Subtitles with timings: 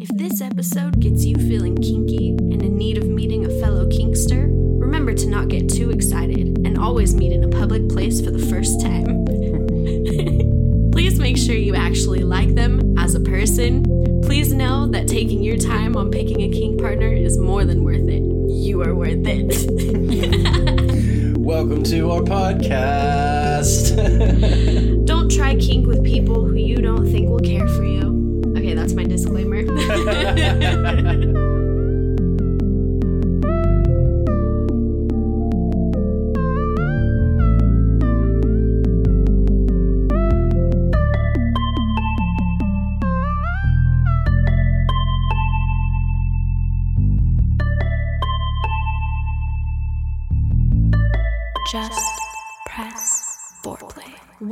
[0.00, 4.46] If this episode gets you feeling kinky and in need of meeting a fellow kinkster,
[4.80, 8.38] remember to not get too excited and always meet in a public place for the
[8.38, 9.26] first time.
[10.90, 13.82] Please make sure you actually like them as a person.
[14.22, 18.08] Please know that taking your time on picking a kink partner is more than worth
[18.08, 18.22] it.
[18.50, 19.52] You are worth it.
[21.36, 23.94] Welcome to our podcast.
[25.04, 28.54] don't try kink with people who you don't think will care for you.
[28.56, 29.49] Okay, that's my disclaimer.
[30.04, 31.26] Foreplay.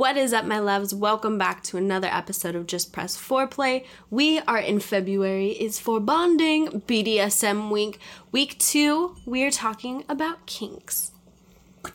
[0.09, 0.91] What is up, my loves?
[0.91, 3.85] Welcome back to another episode of Just Press Foreplay.
[4.09, 5.49] We are in February.
[5.51, 7.99] It's for bonding BDSM week.
[8.31, 11.11] Week two, we are talking about kinks.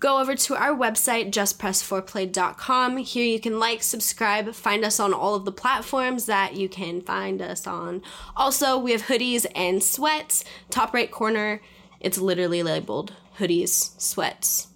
[0.00, 2.96] Go over to our website, justpressforeplay.com.
[2.96, 7.02] Here you can like, subscribe, find us on all of the platforms that you can
[7.02, 8.02] find us on.
[8.36, 10.44] Also, we have hoodies and sweats.
[10.70, 11.62] Top right corner,
[12.00, 14.73] it's literally labeled hoodies, sweats,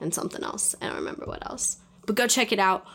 [0.00, 0.74] and something else.
[0.80, 1.78] I don't remember what else.
[2.06, 2.86] But go check it out.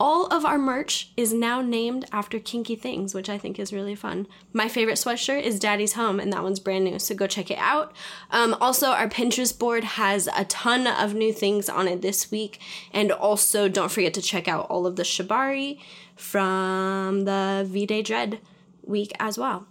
[0.00, 3.96] All of our merch is now named after kinky things, which I think is really
[3.96, 4.28] fun.
[4.52, 7.58] My favorite sweatshirt is Daddy's Home, and that one's brand new, so go check it
[7.58, 7.92] out.
[8.30, 12.60] Um, also, our Pinterest board has a ton of new things on it this week,
[12.92, 15.80] and also don't forget to check out all of the Shibari
[16.14, 18.38] from the V Day Dread
[18.84, 19.66] week as well.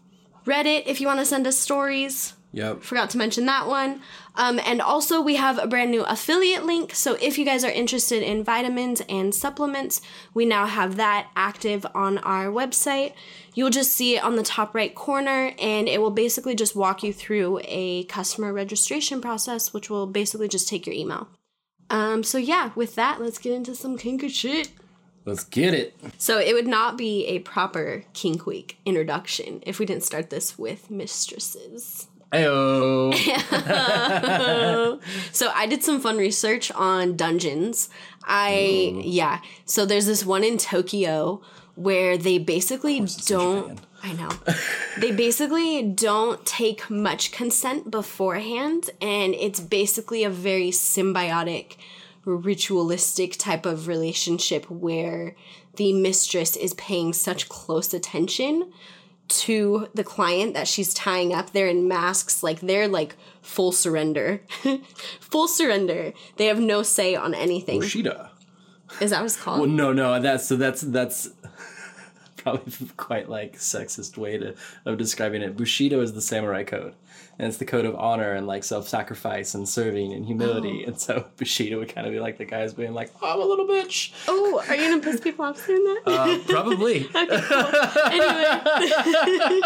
[0.46, 2.82] Reddit, if you want to send us stories, yep.
[2.82, 4.02] Forgot to mention that one.
[4.36, 6.94] Um, and also, we have a brand new affiliate link.
[6.96, 10.02] So, if you guys are interested in vitamins and supplements,
[10.34, 13.14] we now have that active on our website.
[13.54, 17.04] You'll just see it on the top right corner, and it will basically just walk
[17.04, 21.28] you through a customer registration process, which will basically just take your email.
[21.90, 24.72] Um, so, yeah, with that, let's get into some kinky shit.
[25.26, 25.96] Let's get it.
[26.18, 30.58] So, it would not be a proper Kink Week introduction if we didn't start this
[30.58, 32.08] with mistresses.
[32.32, 33.14] Ayo.
[35.32, 37.90] so I did some fun research on dungeons.
[38.24, 39.02] I Ooh.
[39.04, 39.40] yeah.
[39.66, 41.42] So there's this one in Tokyo
[41.76, 44.30] where they basically don't I know.
[45.00, 51.78] they basically don't take much consent beforehand and it's basically a very symbiotic
[52.26, 55.36] ritualistic type of relationship where
[55.78, 58.72] the mistress is paying such close attention
[59.28, 61.52] to the client that she's tying up.
[61.52, 64.42] They're in masks, like they're like full surrender.
[65.20, 66.14] full surrender.
[66.38, 67.80] They have no say on anything.
[67.80, 68.30] Bushido.
[69.02, 69.60] Is that what it's called?
[69.60, 70.20] Well, no, no.
[70.20, 70.56] That's so.
[70.56, 71.30] That's that's
[72.38, 74.56] probably quite like sexist way to
[74.86, 75.58] of describing it.
[75.58, 76.94] Bushido is the samurai code
[77.40, 80.84] and it's the code of honor and like self-sacrifice and serving and humility.
[80.86, 80.90] Oh.
[80.90, 83.46] And so Bushido would kind of be like the guys being like, oh, "I'm a
[83.46, 86.02] little bitch." Oh, are you gonna piss people off saying that?
[86.08, 87.08] Uh, probably.
[87.16, 87.66] okay, cool.
[88.12, 89.64] Anyway,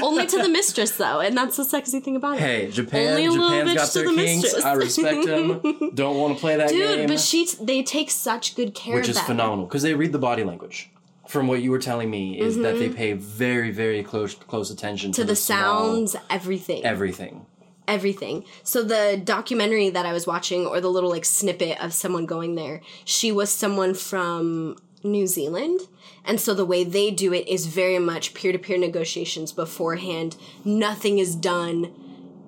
[0.02, 2.40] only to the mistress though, and that's the sexy thing about it.
[2.40, 4.42] Hey, Japan, only a Japan's got their the kinks.
[4.44, 4.64] Mistress.
[4.64, 5.90] I respect them.
[5.94, 7.08] Don't want to play that Dude, game.
[7.08, 9.24] but she they take such good care of which is them.
[9.24, 10.90] phenomenal because they read the body language
[11.32, 12.62] from what you were telling me is mm-hmm.
[12.64, 12.96] that they mm-hmm.
[12.96, 16.84] pay very very close close attention to, to the, the sounds everything.
[16.84, 17.46] everything.
[17.88, 18.44] Everything.
[18.62, 22.54] So the documentary that i was watching or the little like snippet of someone going
[22.54, 25.80] there she was someone from new zealand.
[26.24, 30.36] And so the way they do it is very much peer-to-peer negotiations beforehand.
[30.64, 31.92] Nothing is done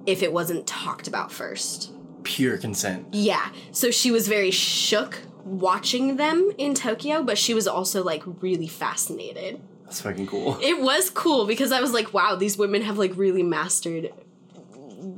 [0.07, 1.91] if it wasn't talked about first.
[2.23, 3.07] Pure consent.
[3.13, 3.49] Yeah.
[3.73, 8.67] So she was very shook watching them in Tokyo, but she was also like really
[8.67, 9.61] fascinated.
[9.85, 10.59] That's fucking cool.
[10.63, 14.13] It was cool because I was like, wow, these women have like really mastered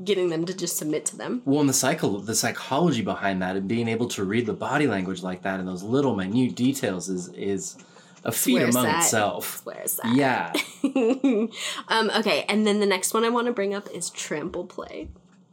[0.05, 1.43] getting them to just submit to them.
[1.45, 4.87] Well, and the cycle, the psychology behind that, and being able to read the body
[4.87, 7.77] language like that and those little minute details is is
[8.25, 9.05] a feat among that.
[9.05, 9.63] itself.
[9.63, 10.15] Swears that.
[10.17, 10.53] Yeah.
[11.89, 15.09] um, okay, and then the next one I want to bring up is trample play.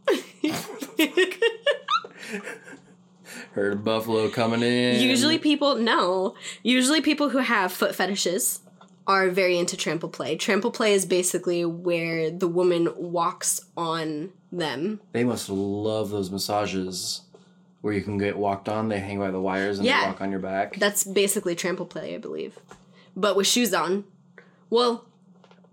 [3.54, 5.00] Heard a buffalo coming in.
[5.00, 6.36] Usually people no.
[6.64, 8.62] Usually people who have foot fetishes
[9.06, 10.36] are very into trample play.
[10.36, 15.02] Trample play is basically where the woman walks on them.
[15.12, 17.22] They must love those massages
[17.82, 18.90] where you can get walked on.
[18.90, 20.02] They hang by the wires and yeah.
[20.02, 20.78] they walk on your back.
[20.78, 22.58] That's basically trample play, I believe,
[23.16, 24.06] but with shoes on.
[24.70, 25.06] Well,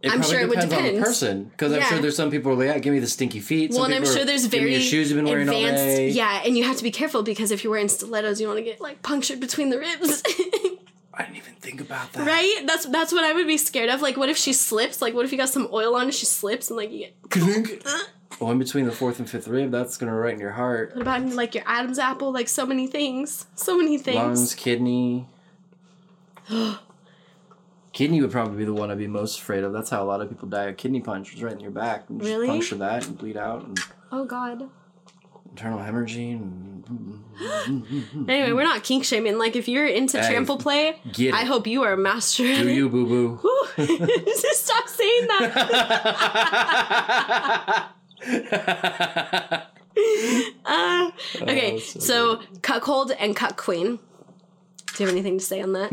[0.03, 0.87] it I'm sure it would depend.
[0.87, 1.79] on the person because yeah.
[1.79, 3.73] I'm sure there's some people who are like, yeah, give me the stinky feet.
[3.73, 6.09] Some well, and I'm sure there's very your shoes you've been wearing advanced, all day.
[6.09, 8.65] Yeah, and you have to be careful because if you're wearing stilettos, you want to
[8.65, 10.23] get like punctured between the ribs.
[11.15, 12.27] I didn't even think about that.
[12.27, 12.63] Right?
[12.67, 14.01] That's that's what I would be scared of.
[14.01, 15.03] Like, what if she slips?
[15.03, 17.85] Like, what if you got some oil on and she slips and like you get.
[18.41, 20.95] well, in between the fourth and fifth rib, that's gonna right in your heart.
[20.95, 22.33] What about like your Adam's apple?
[22.33, 24.17] Like so many things, so many things.
[24.17, 25.27] Lungs, kidney.
[27.93, 29.73] kidney would probably be the one I'd be most afraid of.
[29.73, 30.65] That's how a lot of people die.
[30.65, 32.09] A kidney punch is right in your back.
[32.09, 32.47] And just Really?
[32.49, 33.79] puncture that and bleed out and
[34.13, 34.69] Oh God.
[35.51, 36.67] internal hemorrhaging.
[38.29, 39.39] Anyway, we're not kink shaming.
[39.39, 41.33] Like, if you're into Hey, trample play, it.
[41.33, 42.43] I hope you are a master.
[42.43, 43.39] Do you, boo boo?
[44.27, 45.51] Just stop saying that.
[50.65, 51.11] Uh,
[51.43, 53.99] okay, Oh, so so, cuckold and cuckquean.
[54.95, 55.91] Do you have anything to say on that?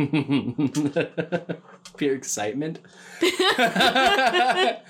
[1.98, 2.80] Pure excitement.
[3.22, 4.82] well,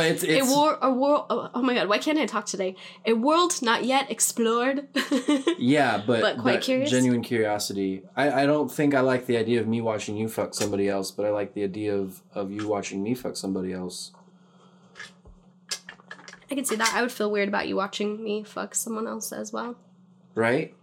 [0.00, 1.26] it's A it's war, a war.
[1.30, 2.76] Oh, oh my god, why can't I talk today?
[3.06, 4.88] A world not yet explored.
[5.58, 6.90] yeah, but But quite but curious?
[6.90, 8.02] Genuine curiosity.
[8.16, 11.10] I I don't think I like the idea of me watching you fuck somebody else,
[11.10, 14.12] but I like the idea of of you watching me fuck somebody else.
[16.50, 16.92] I can see that.
[16.94, 19.76] I would feel weird about you watching me fuck someone else as well.
[20.34, 20.74] Right?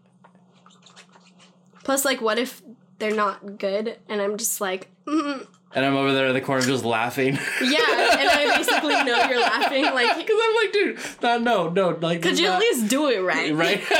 [1.83, 2.61] Plus, like, what if
[2.99, 5.45] they're not good and I'm just like, mm,
[5.77, 7.35] And I'm over there in the corner just laughing.
[7.61, 9.83] yeah, and I basically know you're laughing.
[9.83, 11.89] Like, Because I'm like, dude, no, no, no.
[12.01, 13.53] Like, could you is at least do it right?
[13.53, 13.83] Right?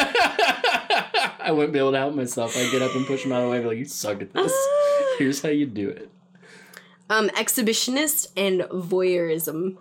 [1.40, 2.58] I wouldn't be able to help myself.
[2.58, 4.24] I'd get up and push him out of the way and be like, you suck
[4.24, 4.52] at this.
[5.20, 6.10] Here's how you do it.
[7.12, 9.78] Um, exhibitionist and voyeurism.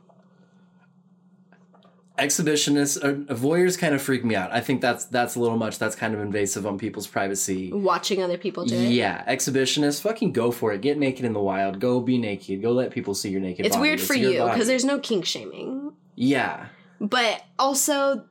[2.18, 4.50] Exhibitionists, uh, voyeurs kind of freak me out.
[4.50, 5.78] I think that's that's a little much.
[5.78, 7.70] That's kind of invasive on people's privacy.
[7.72, 8.88] Watching other people do it.
[8.90, 10.80] Yeah, exhibitionists, fucking go for it.
[10.80, 11.78] Get naked in the wild.
[11.78, 12.62] Go be naked.
[12.62, 13.88] Go let people see your naked It's body.
[13.88, 15.92] weird for you because there's no kink shaming.
[16.14, 16.68] Yeah.
[17.00, 18.24] But also,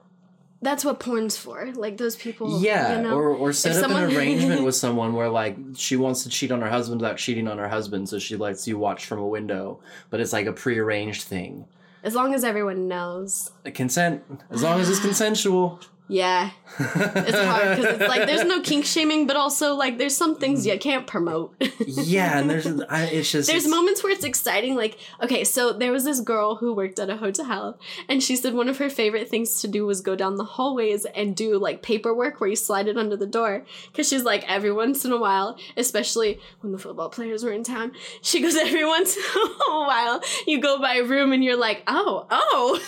[0.63, 1.71] that's what porn's for.
[1.75, 2.59] Like those people.
[2.63, 3.15] Yeah, You know?
[3.15, 6.51] or or set up someone- an arrangement with someone where like she wants to cheat
[6.51, 9.27] on her husband without cheating on her husband, so she lets you watch from a
[9.27, 9.79] window,
[10.09, 11.65] but it's like a prearranged thing.
[12.05, 13.51] As long as everyone knows.
[13.73, 15.81] Consent, as long as it's consensual.
[16.07, 20.35] Yeah, it's hard because it's like there's no kink shaming, but also like there's some
[20.35, 21.55] things you can't promote.
[21.79, 24.75] yeah, and there's I, it's just There's it's- moments where it's exciting.
[24.75, 28.53] Like, okay, so there was this girl who worked at a hotel, and she said
[28.53, 31.81] one of her favorite things to do was go down the hallways and do like
[31.81, 33.65] paperwork where you slide it under the door.
[33.91, 37.63] Because she's like, every once in a while, especially when the football players were in
[37.63, 41.57] town, she goes, every once in a while, you go by a room and you're
[41.57, 42.79] like, oh, oh,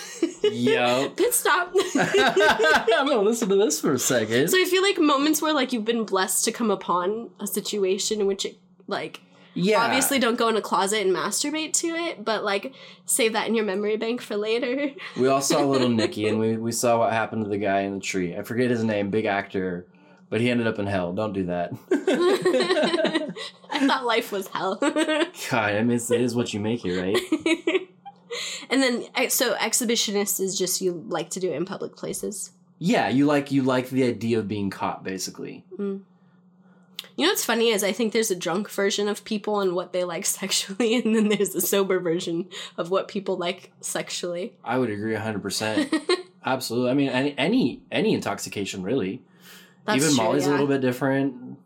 [0.43, 1.09] Yo.
[1.15, 1.73] pit stop.
[3.07, 4.49] I'm gonna listen to this for a second.
[4.49, 8.21] so I feel like moments where like you've been blessed to come upon a situation
[8.21, 8.57] in which it
[8.87, 9.21] like
[9.53, 12.73] yeah, obviously don't go in a closet and masturbate to it, but like
[13.05, 14.91] save that in your memory bank for later.
[15.17, 17.95] we all saw Little Nicky, and we we saw what happened to the guy in
[17.95, 18.35] the tree.
[18.35, 19.87] I forget his name, big actor,
[20.29, 21.11] but he ended up in hell.
[21.13, 21.71] Don't do that.
[23.71, 24.75] I thought life was hell.
[24.81, 27.87] God, I mean, it is what you make it, right?
[28.69, 32.51] and then eh, so exhibitionist is just you like to do it in public places.
[32.79, 35.63] Yeah, you like you like the idea of being caught, basically.
[35.77, 36.01] Mm.
[37.15, 39.91] You know what's funny is I think there's a drunk version of people and what
[39.91, 44.53] they like sexually, and then there's a sober version of what people like sexually.
[44.63, 45.93] I would agree hundred percent.
[46.45, 46.91] Absolutely.
[46.91, 49.21] I mean, any any any intoxication, really.
[49.85, 50.49] That's Even true, Molly's yeah.
[50.49, 51.57] a little bit different.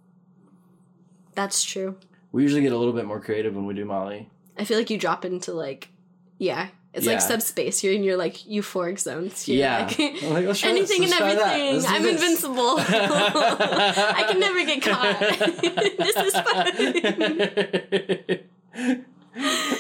[1.33, 1.97] That's true.
[2.31, 4.29] We usually get a little bit more creative when we do Molly.
[4.57, 5.89] I feel like you drop into like,
[6.37, 7.19] yeah, it's like Yeah.
[7.19, 7.83] subspace.
[7.83, 9.47] You're in your like euphoric zones.
[9.47, 9.85] You're yeah.
[9.85, 11.59] like, like, let's anything and let's try that.
[11.59, 11.91] everything.
[11.93, 12.21] I'm this.
[12.21, 12.75] invincible.
[12.79, 15.19] I can never get caught.
[15.97, 16.67] this is fun.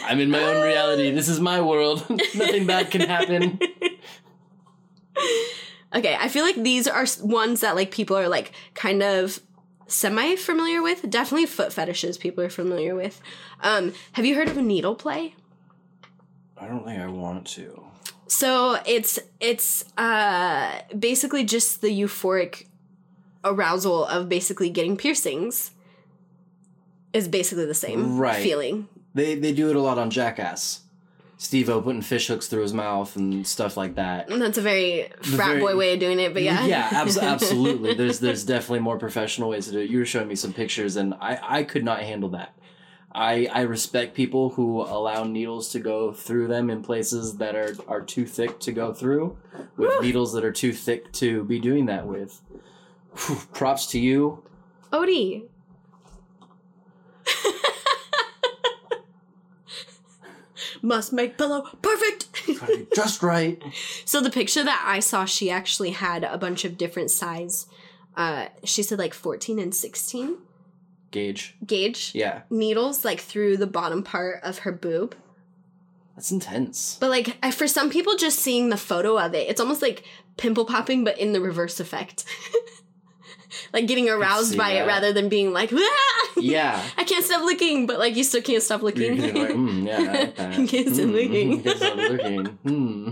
[0.05, 1.11] I'm in my own reality.
[1.15, 2.09] This is my world.
[2.09, 3.59] Nothing bad can happen.
[5.93, 9.41] Okay, I feel like these are ones that like people are like kind of
[9.87, 11.09] semi familiar with.
[11.09, 13.19] Definitely foot fetishes people are familiar with.
[13.61, 15.35] Um, have you heard of a needle play?
[16.61, 17.83] I don't think I want to.
[18.27, 22.65] So it's it's uh basically just the euphoric
[23.43, 25.71] arousal of basically getting piercings
[27.13, 28.41] is basically the same Right.
[28.41, 28.87] feeling.
[29.13, 30.81] They they do it a lot on Jackass.
[31.37, 34.29] Steve-O putting fish hooks through his mouth and stuff like that.
[34.29, 36.63] And that's a very frat very- boy way of doing it, but yeah.
[36.67, 37.95] Yeah, abs- absolutely.
[37.95, 39.89] There's there's definitely more professional ways to do it.
[39.89, 42.53] You were showing me some pictures, and I I could not handle that.
[43.13, 47.75] I I respect people who allow needles to go through them in places that are
[47.87, 49.37] are too thick to go through,
[49.77, 52.41] with needles that are too thick to be doing that with.
[53.15, 54.43] Whew, props to you.
[54.91, 55.43] Odie.
[60.81, 62.29] Must make pillow perfect.
[62.95, 63.61] Just right.
[64.05, 67.67] so the picture that I saw, she actually had a bunch of different size.
[68.15, 70.37] Uh, she said like 14 and 16.
[71.11, 71.55] Gauge.
[71.65, 75.15] gauge Yeah, needles like through the bottom part of her boob.
[76.15, 76.97] that's intense.
[76.99, 80.03] But like I, for some people, just seeing the photo of it, it's almost like
[80.37, 82.23] pimple popping, but in the reverse effect.
[83.73, 86.81] like getting aroused by it rather than being like, "Ah!" Yeah.
[86.97, 89.17] I can't stop looking, but like you still can't stop You're looking.
[89.19, 90.35] like, mm, yeah, I like.
[90.69, 91.61] Can't stop Mm, looking.
[91.63, 92.45] Can't stop looking.
[92.45, 93.11] Hmm.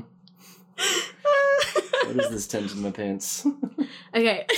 [2.06, 3.46] What is this tent in my pants?
[4.15, 4.46] okay.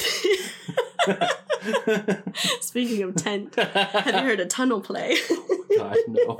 [2.61, 5.17] Speaking of tent, have you heard of tunnel play?
[5.77, 6.37] God, no.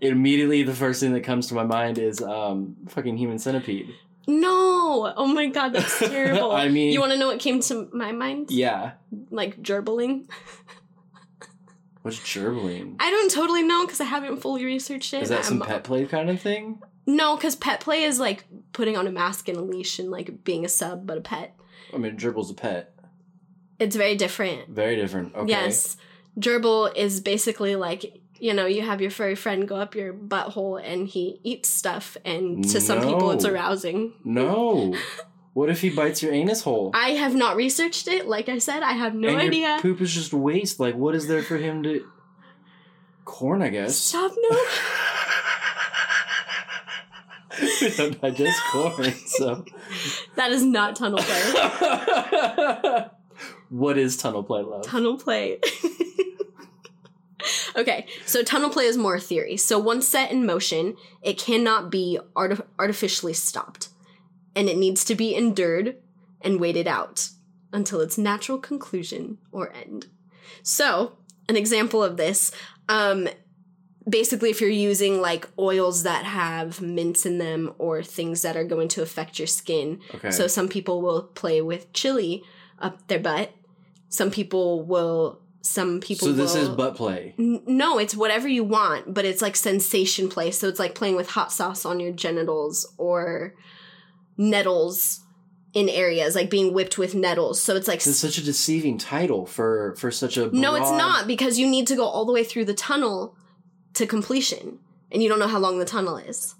[0.00, 3.94] Immediately, the first thing that comes to my mind is um, fucking human centipede.
[4.26, 5.12] no!
[5.16, 6.52] Oh my god, that's terrible.
[6.52, 8.50] I mean- you want to know what came to my mind?
[8.50, 8.92] Yeah.
[9.30, 10.26] Like gerbiling.
[12.02, 12.96] What's gerbiling?
[12.98, 15.22] I don't totally know because I haven't fully researched it.
[15.22, 16.82] Is that some I'm- pet play kind of thing?
[17.06, 20.44] No, because pet play is like putting on a mask and a leash and like
[20.44, 21.56] being a sub but a pet.
[21.92, 22.94] I mean, gerbil's a pet.
[23.78, 24.68] It's very different.
[24.68, 25.34] Very different.
[25.34, 25.50] Okay.
[25.50, 25.96] Yes.
[26.38, 30.80] Gerbil is basically like, you know, you have your furry friend go up your butthole
[30.82, 34.14] and he eats stuff, and to some people it's arousing.
[34.24, 34.94] No.
[35.52, 36.92] What if he bites your anus hole?
[36.94, 38.26] I have not researched it.
[38.26, 39.68] Like I said, I have no and idea.
[39.68, 40.80] Your poop is just waste.
[40.80, 42.06] Like, what is there for him to?
[43.24, 43.96] Corn, I guess.
[43.96, 44.58] Stop no.
[47.96, 49.64] don't digest corn, so.
[50.36, 53.06] that is not tunnel play.
[53.68, 54.84] what is tunnel play, love?
[54.84, 55.58] tunnel play.
[57.76, 59.56] okay, so tunnel play is more theory.
[59.56, 63.88] So once set in motion, it cannot be arti- artificially stopped,
[64.54, 65.96] and it needs to be endured
[66.40, 67.30] and waited out
[67.72, 70.06] until its natural conclusion or end.
[70.62, 71.16] So,
[71.48, 72.52] an example of this,
[72.88, 73.28] um,
[74.08, 78.64] basically, if you're using like oils that have mints in them or things that are
[78.64, 80.30] going to affect your skin, Okay.
[80.30, 82.42] so some people will play with chili
[82.78, 83.52] up their butt.
[84.08, 85.38] Some people will.
[85.64, 86.26] Some people.
[86.26, 87.34] So this will, is butt play.
[87.38, 90.50] N- No, it's whatever you want, but it's like sensation play.
[90.50, 93.54] So it's like playing with hot sauce on your genitals or
[94.36, 95.20] nettles
[95.72, 97.60] in areas, like being whipped with nettles.
[97.60, 100.50] So it's like is such a deceiving title for for such a.
[100.50, 103.34] no, it's not because you need to go all the way through the tunnel
[103.94, 104.78] to completion,
[105.10, 106.54] and you don't know how long the tunnel is.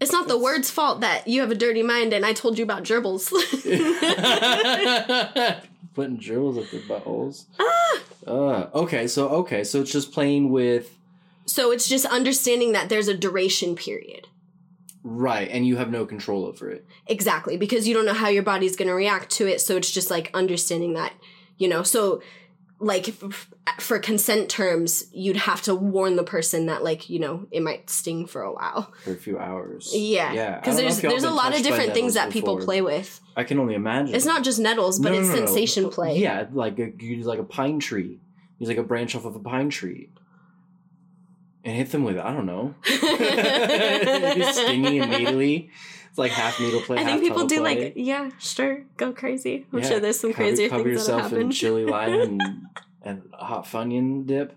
[0.00, 2.64] It's not the word's fault that you have a dirty mind, and I told you
[2.64, 3.30] about gerbils.
[5.94, 7.46] Putting gerbils up their buttholes.
[7.58, 8.00] Ah!
[8.26, 10.98] Uh, okay, so okay, so it's just playing with
[11.48, 14.28] so it's just understanding that there's a duration period.
[15.02, 16.86] right, and you have no control over it.
[17.06, 19.60] Exactly, because you don't know how your body's going to react to it.
[19.60, 21.14] So it's just like understanding that,
[21.56, 22.20] you know, so
[22.80, 23.14] like
[23.80, 27.90] for consent terms, you'd have to warn the person that, like, you know, it might
[27.90, 28.92] sting for a while.
[29.04, 29.90] for a few hours.
[29.94, 30.32] Yeah.
[30.32, 30.60] yeah.
[30.60, 32.80] Because I don't know there's there's a lot of different things that nettles people play
[32.80, 33.20] with.
[33.36, 34.14] I can only imagine.
[34.14, 36.18] It's not just nettles, but No, it's no, no, sensation play.
[36.18, 38.20] Yeah, like a, you use like a pine tree.
[38.58, 40.10] Use like a branch off of a pine tree,
[41.64, 42.74] and hit them with I don't know.
[42.84, 45.70] It's stingy and needly.
[45.94, 46.98] It's like half needle play.
[46.98, 47.84] I think people do play.
[47.84, 49.66] like, yeah, sure, go crazy.
[49.72, 52.42] I'm Yeah, sure there's some cover, crazier cover things yourself in chili lime and,
[53.02, 54.56] and hot funyun dip.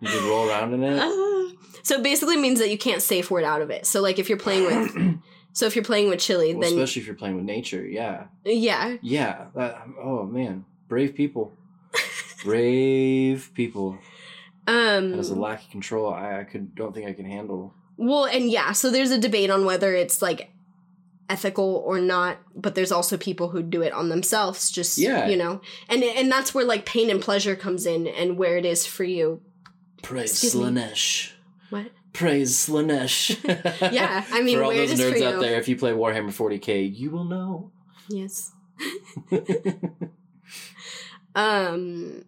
[0.00, 0.98] You can roll around in it.
[1.02, 1.52] Ah.
[1.82, 3.86] so it basically means that you can't safe word out of it.
[3.86, 5.18] So like if you're playing with,
[5.52, 7.84] so if you're playing with chili, Well, then especially if you're playing with nature.
[7.86, 9.46] Yeah, yeah, yeah.
[9.54, 11.52] That, oh man, brave people.
[12.44, 13.98] Brave people.
[14.68, 16.12] um, is a lack of control.
[16.12, 17.74] I, I could don't think I can handle.
[17.96, 20.50] Well, and yeah, so there's a debate on whether it's like
[21.28, 25.26] ethical or not, but there's also people who do it on themselves, just Yeah.
[25.28, 28.64] you know, and and that's where like pain and pleasure comes in, and where it
[28.64, 29.40] is for you.
[30.02, 30.62] Praise Excuse me.
[30.62, 31.32] Slaanesh.
[31.70, 31.86] What?
[32.12, 33.36] Praise Slaanesh.
[33.92, 37.10] Yeah, I mean, for all those nerds out there, if you play Warhammer 40k, you
[37.10, 37.72] will know.
[38.08, 38.52] Yes.
[41.34, 42.24] Um.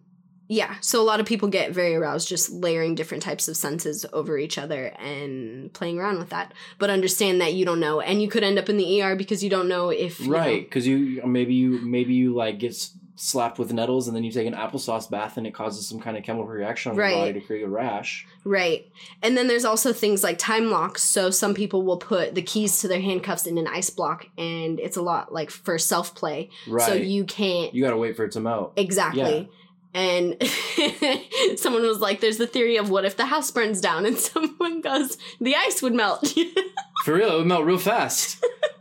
[0.51, 4.03] Yeah, so a lot of people get very aroused just layering different types of senses
[4.11, 6.55] over each other and playing around with that.
[6.79, 9.43] But understand that you don't know, and you could end up in the ER because
[9.43, 12.75] you don't know if right, because you maybe you maybe you like get
[13.15, 16.17] slapped with nettles, and then you take an applesauce bath, and it causes some kind
[16.17, 17.09] of chemical reaction on Right.
[17.11, 18.25] your body to create a rash.
[18.45, 18.87] Right.
[19.21, 21.03] And then there's also things like time locks.
[21.03, 24.79] So some people will put the keys to their handcuffs in an ice block and
[24.79, 26.49] it's a lot like for self play.
[26.67, 26.87] Right.
[26.87, 28.73] So you can't you got to wait for it to melt.
[28.77, 29.49] exactly.
[29.93, 30.37] And
[31.57, 34.81] someone was like, there's the theory of what if the house burns down and someone
[34.81, 36.27] goes, the ice would melt.
[37.05, 38.39] For real, it would melt real fast.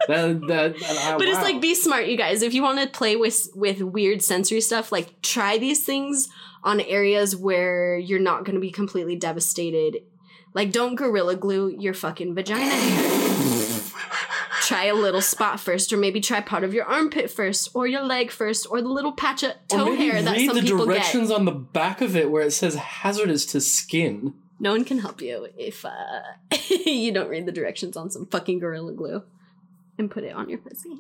[0.09, 2.43] that, that, that- ah, but it's like be smart, you guys.
[2.43, 6.29] If you want to play with with weird sensory stuff, like try these things
[6.65, 10.03] on areas where you're not going to be completely devastated.
[10.53, 13.58] Like don't gorilla glue your fucking vagina hair.
[14.69, 18.03] Try a little spot first, or maybe try part of your armpit first, or your
[18.03, 21.31] leg first, or the little patch of toe hair that some read some the directions
[21.31, 24.35] on the back of it where it says hazardous to skin.
[24.61, 26.21] No one can help you if uh,
[26.69, 29.23] you don't read the directions on some fucking gorilla glue
[29.99, 30.91] and put it on your pussy.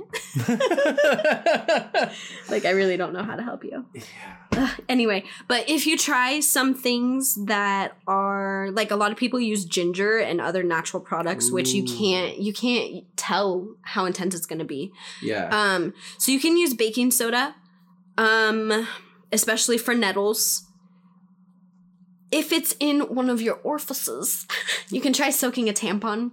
[2.50, 3.86] like I really don't know how to help you.
[3.94, 4.74] yeah.
[4.88, 9.64] Anyway, but if you try some things that are like a lot of people use
[9.64, 14.58] ginger and other natural products, which you can't you can't tell how intense it's going
[14.58, 14.90] to be.
[15.22, 15.48] Yeah.
[15.52, 17.54] Um, so you can use baking soda,
[18.16, 18.88] um,
[19.32, 20.64] especially for nettles.
[22.30, 24.46] If it's in one of your orifices,
[24.90, 26.32] you can try soaking a tampon.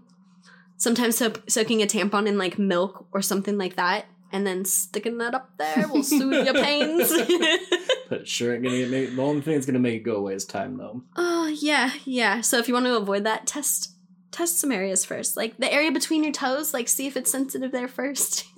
[0.78, 5.18] Sometimes so- soaking a tampon in like milk or something like that, and then sticking
[5.20, 7.12] that up there will soothe your pains.
[8.10, 10.34] but sure ain't gonna get make, the only thing that's gonna make it go away
[10.34, 11.02] is time though.
[11.16, 12.42] Oh yeah, yeah.
[12.42, 13.92] So if you want to avoid that, test
[14.32, 16.74] test some areas first, like the area between your toes.
[16.74, 18.46] Like see if it's sensitive there first.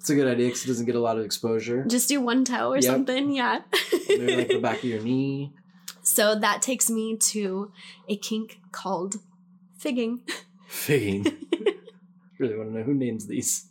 [0.00, 1.84] It's a good idea because it doesn't get a lot of exposure.
[1.84, 2.84] Just do one toe or Yep.
[2.84, 3.30] something.
[3.30, 3.60] Yeah.
[4.08, 5.52] Maybe like the back of your knee.
[6.02, 7.70] So that takes me to
[8.08, 9.16] a kink called
[9.78, 10.22] figging.
[10.68, 11.24] Figging.
[12.38, 13.66] really want to know who names these,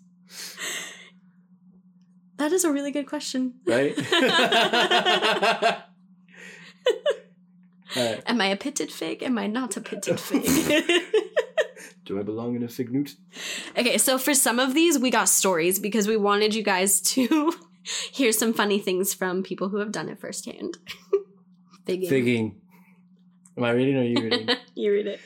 [2.38, 3.54] That is a really good question.
[3.66, 3.96] right?
[7.96, 8.24] Alright.
[8.26, 9.24] Am I a pitted fig?
[9.24, 10.44] Am I not a pitted fig?
[12.04, 13.16] Do I belong in a fig newt?
[13.78, 17.54] okay, so for some of these, we got stories because we wanted you guys to
[18.12, 20.78] hear some funny things from people who have done it firsthand.
[21.86, 22.10] Figging.
[22.10, 22.62] Figging.
[23.56, 24.50] Am I reading or are you reading?
[24.76, 25.20] You read it.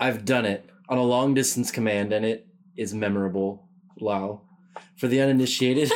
[0.00, 2.46] I've done it on a long distance command and it
[2.76, 3.66] is memorable.
[3.98, 4.42] Wow.
[4.98, 5.90] For the uninitiated.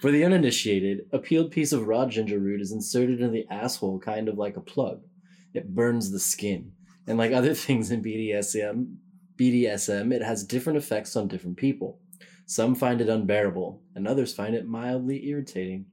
[0.00, 3.98] For the uninitiated, a peeled piece of raw ginger root is inserted into the asshole
[3.98, 5.02] kind of like a plug.
[5.52, 6.72] It burns the skin.
[7.06, 8.96] And like other things in BDSM,
[9.36, 12.00] BDSM, it has different effects on different people.
[12.46, 15.84] Some find it unbearable, and others find it mildly irritating.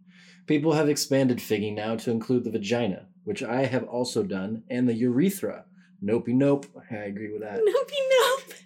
[0.47, 4.87] People have expanded figging now to include the vagina, which I have also done, and
[4.87, 5.65] the urethra.
[6.03, 6.65] Nopey nope.
[6.89, 7.61] I agree with that.
[7.65, 8.57] Nope, nope.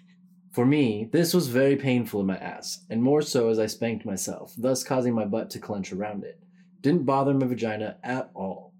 [0.52, 4.06] For me, this was very painful in my ass, and more so as I spanked
[4.06, 6.40] myself, thus causing my butt to clench around it.
[6.80, 8.72] Didn't bother my vagina at all.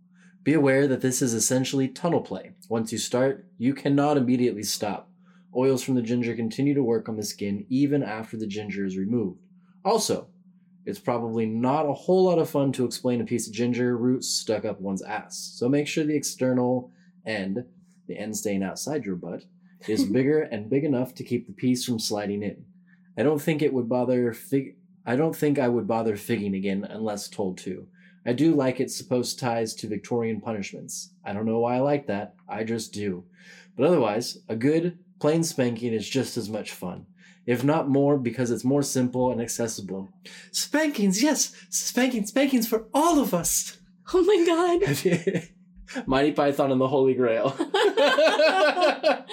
[0.43, 2.53] Be aware that this is essentially tunnel play.
[2.69, 5.11] Once you start, you cannot immediately stop.
[5.55, 8.97] Oils from the ginger continue to work on the skin even after the ginger is
[8.97, 9.41] removed.
[9.85, 10.29] Also,
[10.87, 14.25] it's probably not a whole lot of fun to explain a piece of ginger root
[14.25, 16.91] stuck up one's ass, so make sure the external
[17.27, 17.65] end,
[18.07, 19.45] the end staying outside your butt,
[19.89, 22.65] is bigger and big enough to keep the piece from sliding in.
[23.19, 24.77] I don't think it would bother fig.
[25.05, 27.87] I don't think I would bother figging again unless told to.
[28.25, 31.11] I do like its supposed ties to Victorian punishments.
[31.25, 32.35] I don't know why I like that.
[32.49, 33.25] I just do.
[33.77, 37.07] But otherwise, a good plain spanking is just as much fun,
[37.47, 40.09] if not more, because it's more simple and accessible.
[40.53, 43.79] Spankings, yes, spanking, spankings for all of us.
[44.13, 45.47] Oh my god.
[46.07, 47.55] Monty Python and the Holy Grail.
[47.59, 49.25] I'm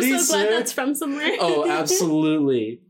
[0.00, 0.50] Please, so glad sir.
[0.50, 1.30] that's from somewhere.
[1.40, 2.80] oh, absolutely.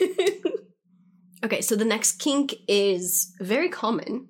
[1.44, 4.28] okay, so the next kink is very common,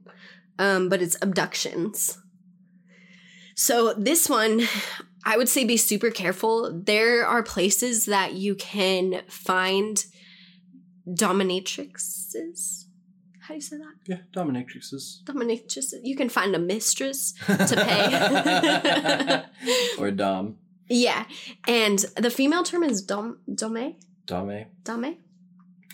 [0.58, 2.18] um, but it's abductions.
[3.54, 4.62] So this one,
[5.24, 6.72] I would say be super careful.
[6.84, 10.02] There are places that you can find
[11.08, 12.84] dominatrixes.
[13.42, 13.94] How do you say that?
[14.06, 15.22] Yeah, dominatrixes.
[15.24, 15.94] Dominatrixes.
[16.02, 19.42] You can find a mistress to pay.
[19.98, 20.56] or dom.
[20.88, 21.24] yeah,
[21.66, 23.94] and the female term is dom dome
[24.26, 24.66] Dame.
[24.84, 25.16] dame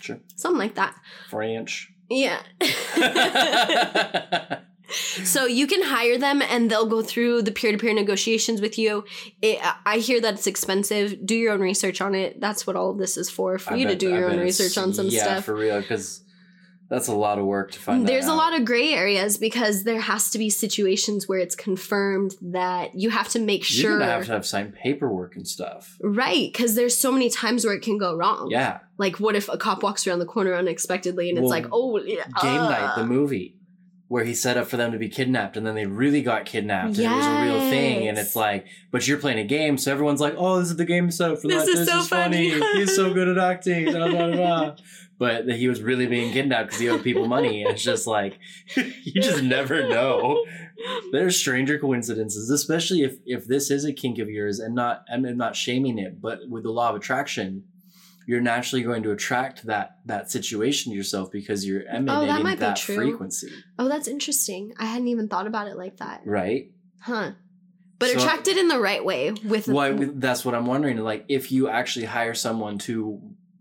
[0.01, 0.19] Sure.
[0.35, 0.95] something like that.
[1.29, 1.91] French.
[2.09, 2.41] Yeah.
[4.89, 9.05] so you can hire them and they'll go through the peer-to-peer negotiations with you.
[9.41, 11.25] It, i hear that it's expensive.
[11.25, 12.39] Do your own research on it.
[12.39, 14.39] That's what all this is for for I you to bet- do I your own
[14.39, 15.25] research on some stuff.
[15.25, 15.45] yeah, stuff.
[15.45, 16.23] for real, because
[16.89, 18.07] that's a lot of work to find.
[18.07, 22.35] there's a lot of gray areas because there has to be situations where it's confirmed
[22.41, 25.97] that you have to make sure gonna have to have signed paperwork and stuff.
[26.01, 28.49] right because there's so many times where it can go wrong.
[28.49, 31.99] Yeah, like what if a cop walks around the corner unexpectedly and it's like oh
[31.99, 33.56] Game Night, uh, the movie,
[34.09, 36.97] where he set up for them to be kidnapped, and then they really got kidnapped,
[36.97, 38.07] and it was a real thing.
[38.07, 40.85] And it's like, but you're playing a game, so everyone's like, "Oh, this is the
[40.85, 41.71] game set up for This that.
[41.71, 42.51] is This so is funny.
[42.51, 44.75] funny." He's so good at acting." Da, da, da.
[45.19, 48.37] But he was really being kidnapped because he owed people money, and it's just like
[48.75, 50.45] you just never know.
[51.11, 55.23] There's stranger coincidences, especially if if this is a kink of yours, and not I'm
[55.35, 57.63] not shaming it, but with the law of attraction,
[58.27, 62.55] you're naturally going to attract that that situation to yourself because you're oh, emanating might
[62.55, 62.95] be that true.
[62.95, 64.73] frequency, Oh, that's interesting.
[64.77, 66.21] I hadn't even thought about it like that.
[66.25, 66.69] right?
[67.01, 67.31] Huh.
[67.99, 69.91] but So- attracted in the right way with Why?
[69.93, 70.97] That's what I'm wondering.
[70.97, 73.19] Like, if you actually hire someone to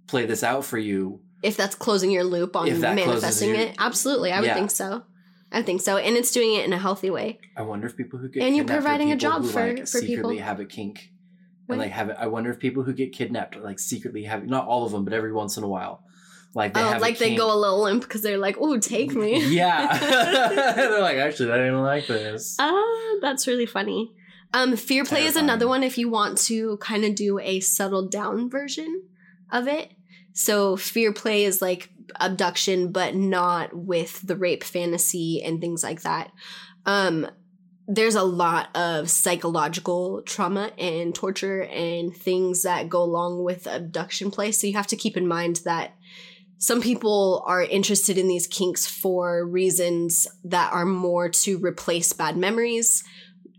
[0.09, 3.74] play this out for you, if that's closing your loop on that manifesting your- it.
[3.79, 4.55] Absolutely, I would Yeah.
[4.55, 5.05] think so.
[5.52, 7.38] I think so, and it's doing it in a healthy way.
[7.57, 10.35] I wonder if people who get And you're providing a job for- like, for secretly
[10.37, 10.44] people.
[10.44, 11.11] have a kink.
[11.68, 12.16] And like have it.
[12.18, 15.12] I wonder if people who get kidnapped like secretly have not all of them, but
[15.12, 16.05] every once in a while,
[16.55, 19.44] like they oh, like they go a little limp because they're like, "Ooh, take me."
[19.46, 19.98] Yeah,
[20.76, 22.57] they're like actually I didn't like this.
[22.59, 24.12] Ah, that's really funny.
[24.55, 28.11] Um, fear play is another one if you want to kind of do a settled
[28.11, 29.02] down version
[29.52, 29.92] of it.
[30.33, 36.02] So fear play is like abduction, but not with the rape fantasy and things like
[36.02, 36.31] that.
[36.87, 37.29] Um,
[37.88, 44.31] there's a lot of psychological trauma and torture and things that go along with abduction
[44.31, 44.51] play.
[44.51, 45.94] So you have to keep in mind that
[46.59, 52.37] some people are interested in these kinks for reasons that are more to replace bad
[52.37, 53.05] memories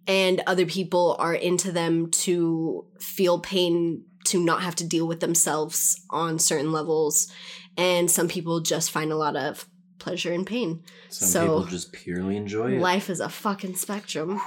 [0.08, 5.20] and other people are into them to feel pain to not have to deal with
[5.20, 7.32] themselves on certain levels
[7.78, 9.68] and some people just find a lot of
[10.00, 12.80] pleasure and pain Some so- people just purely enjoy it.
[12.82, 14.40] life is a fucking spectrum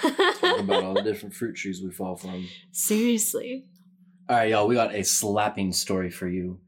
[0.00, 2.48] Talk about all the different fruit trees we fall from.
[2.72, 3.64] seriously
[4.28, 6.58] All right, y'all, we got a slapping story for you.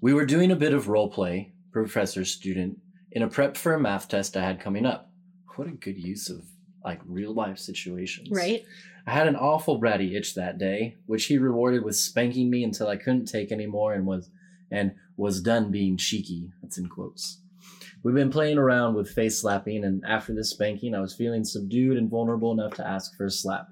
[0.00, 2.78] We were doing a bit of role play, professor student,
[3.12, 5.10] in a prep for a math test I had coming up.
[5.56, 6.42] What a good use of
[6.84, 8.28] like real life situations.
[8.30, 8.62] right
[9.06, 12.88] I had an awful bratty itch that day, which he rewarded with spanking me until
[12.88, 14.28] I couldn't take anymore and was
[14.70, 16.50] and was done being cheeky.
[16.62, 17.40] That's in quotes.
[18.02, 21.98] We've been playing around with face slapping, and after this spanking, I was feeling subdued
[21.98, 23.68] and vulnerable enough to ask for a slap.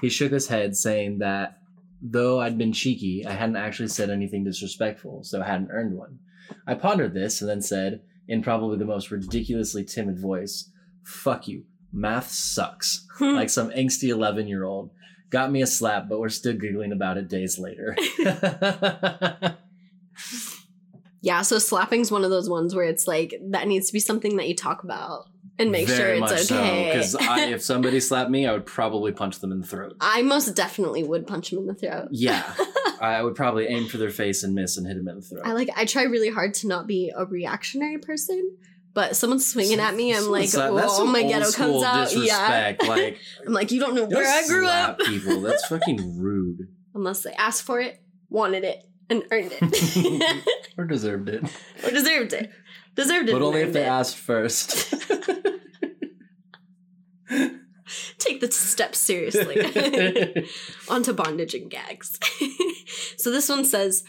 [0.00, 1.58] He shook his head, saying that
[2.02, 6.18] though I'd been cheeky, I hadn't actually said anything disrespectful, so I hadn't earned one.
[6.66, 10.70] I pondered this and then said, in probably the most ridiculously timid voice,
[11.04, 11.64] Fuck you.
[11.92, 13.34] Math sucks hmm.
[13.34, 14.90] like some angsty 11 year old.
[15.30, 17.96] Got me a slap, but we're still giggling about it days later.
[21.22, 24.36] yeah so slapping's one of those ones where it's like that needs to be something
[24.36, 25.26] that you talk about
[25.58, 27.16] and make sure Very it's much okay Because
[27.50, 29.96] if somebody slapped me, I would probably punch them in the throat.
[30.00, 32.08] I most definitely would punch them in the throat.
[32.10, 32.42] Yeah,
[33.00, 35.42] I would probably aim for their face and miss and hit them in the throat.
[35.44, 38.56] I like I try really hard to not be a reactionary person,
[38.94, 42.14] but someone's swinging at me, I'm like, So oh, my ghetto comes out.
[42.14, 42.74] Yeah.
[42.86, 44.98] Like I'm like, you don't know where don't I grew slap up.
[45.00, 45.40] people.
[45.40, 46.68] That's fucking rude.
[46.94, 50.44] Unless they asked for it, wanted it, and earned it.
[50.78, 51.44] or deserved it,
[51.84, 52.50] or deserved it.
[52.94, 53.32] Deserved it.
[53.32, 53.88] but only if they it.
[53.88, 54.92] asked first.
[58.18, 60.46] Take the steps seriously.
[60.88, 62.18] onto bondage and gags.
[63.16, 64.02] so this one says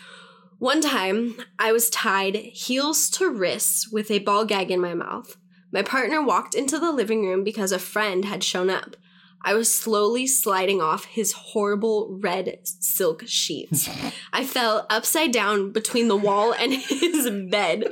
[0.60, 5.36] One time, I was tied heels to wrists with a ball gag in my mouth.
[5.72, 8.96] My partner walked into the living room because a friend had shown up.
[9.45, 13.89] I was slowly sliding off his horrible red silk sheets.
[14.34, 17.86] I fell upside down between the wall and his bed.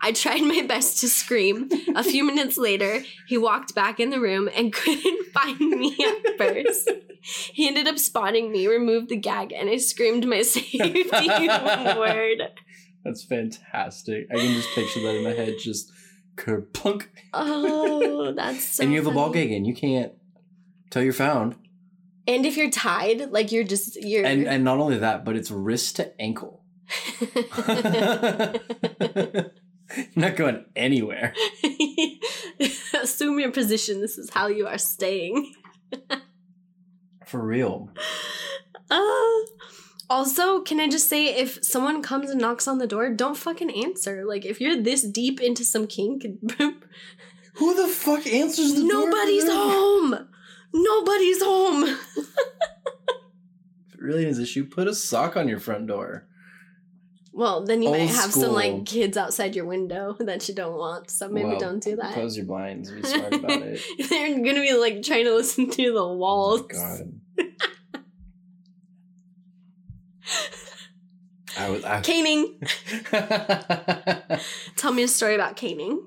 [0.00, 1.68] I tried my best to scream.
[1.94, 6.38] A few minutes later, he walked back in the room and couldn't find me at
[6.38, 6.90] first.
[7.52, 11.48] He ended up spotting me, removed the gag, and I screamed my safety
[11.98, 12.42] word.
[13.04, 14.26] That's fantastic.
[14.32, 15.90] I can just picture that in my head, just
[16.36, 17.06] kerplunk.
[17.32, 19.46] Oh, that's so and you have a ball funny.
[19.46, 19.64] gag in.
[19.64, 20.12] You can't
[20.90, 21.56] tell you're found.
[22.28, 25.50] And if you're tied, like you're just you're And and not only that, but it's
[25.50, 26.64] wrist to ankle.
[27.68, 28.54] you're
[30.16, 31.32] not going anywhere.
[33.02, 34.00] assume your position.
[34.00, 35.52] This is how you are staying.
[37.26, 37.90] For real.
[38.90, 39.40] Uh,
[40.08, 43.70] also, can I just say if someone comes and knocks on the door, don't fucking
[43.84, 44.24] answer.
[44.24, 46.24] Like if you're this deep into some kink,
[47.54, 49.10] Who the fuck answers the door?
[49.10, 50.28] nobody's home.
[50.82, 51.84] Nobody's home.
[53.86, 56.26] If it really is an issue, put a sock on your front door.
[57.32, 60.76] Well, then you Old might have some like kids outside your window that you don't
[60.76, 61.10] want.
[61.10, 62.14] So maybe Well, don't do that.
[62.14, 62.90] Close your blinds.
[62.90, 63.80] Be smart about it.
[64.08, 66.60] They're gonna be like trying to listen through the oh walls.
[66.62, 67.20] Oh God.
[71.58, 71.84] I was.
[71.84, 72.58] I, Caning.
[74.76, 76.06] Tell me a story about caning.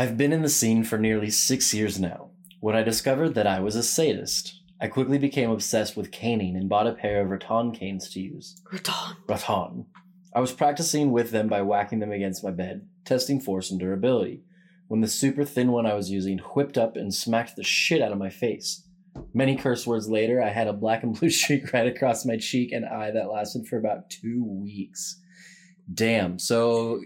[0.00, 2.30] I've been in the scene for nearly six years now.
[2.60, 6.68] When I discovered that I was a sadist, I quickly became obsessed with caning and
[6.68, 8.62] bought a pair of rattan canes to use.
[8.72, 9.16] Raton.
[9.28, 9.86] Rattan.
[10.32, 14.44] I was practicing with them by whacking them against my bed, testing force and durability,
[14.86, 18.12] when the super thin one I was using whipped up and smacked the shit out
[18.12, 18.84] of my face.
[19.34, 22.70] Many curse words later, I had a black and blue streak right across my cheek
[22.70, 25.20] and eye that lasted for about two weeks.
[25.92, 26.38] Damn.
[26.38, 27.00] So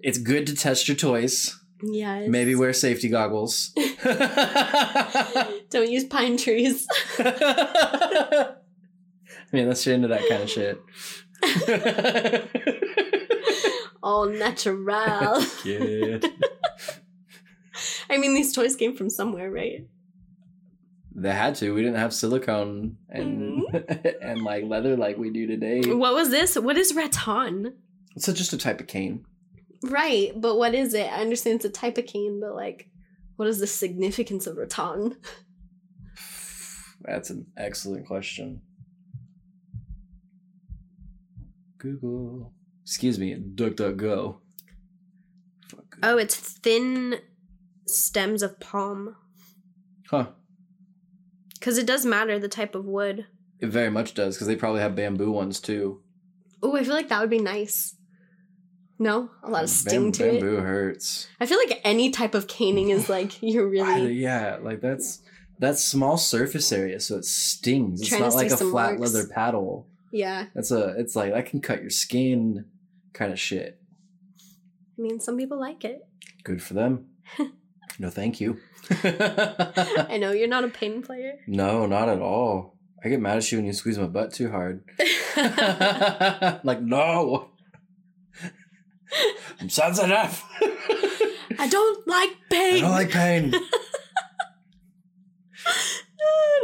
[0.00, 2.28] it's good to test your toys Yes.
[2.28, 3.72] Maybe wear safety goggles.
[5.70, 6.86] Don't use pine trees.
[7.18, 8.54] I
[9.52, 10.82] mean, unless you're into that kind of shit.
[14.02, 15.42] All natural.
[15.62, 16.24] Kid.
[18.08, 19.86] I mean, these toys came from somewhere, right?
[21.14, 21.74] They had to.
[21.74, 24.06] We didn't have silicone and mm-hmm.
[24.22, 25.92] and like leather like we do today.
[25.92, 26.56] What was this?
[26.56, 27.74] What is rattan?
[28.14, 29.24] It's just a type of cane.
[29.82, 31.12] Right, but what is it?
[31.12, 32.88] I understand it's a type of cane, but like,
[33.36, 35.16] what is the significance of rattan?
[37.02, 38.62] That's an excellent question.
[41.78, 42.52] Google.
[42.82, 44.38] Excuse me, DuckDuckGo.
[45.68, 47.16] Fuck Oh, it's thin
[47.86, 49.16] stems of palm.
[50.10, 50.28] Huh.
[51.54, 53.26] Because it does matter the type of wood.
[53.60, 56.02] It very much does, because they probably have bamboo ones too.
[56.62, 57.96] Oh, I feel like that would be nice.
[58.98, 59.30] No?
[59.42, 60.40] A lot of sting Bam- to it.
[60.40, 61.28] Bamboo hurts.
[61.40, 64.14] I feel like any type of caning is like, you're really.
[64.14, 65.20] yeah, like that's
[65.58, 68.00] that's small surface area, so it stings.
[68.00, 69.00] It's not like a flat marks.
[69.00, 69.86] leather paddle.
[70.12, 70.46] Yeah.
[70.54, 70.94] That's a.
[70.98, 72.64] It's like that can cut your skin,
[73.12, 73.78] kind of shit.
[74.98, 76.06] I mean, some people like it.
[76.42, 77.08] Good for them.
[77.98, 78.58] no, thank you.
[78.90, 81.34] I know you're not a pain player.
[81.46, 82.76] no, not at all.
[83.04, 84.82] I get mad at you when you squeeze my butt too hard.
[86.64, 87.50] like no,
[89.60, 90.42] I'm sensitive.
[91.58, 92.76] I don't like pain.
[92.76, 93.54] I don't like pain.
[93.54, 93.62] and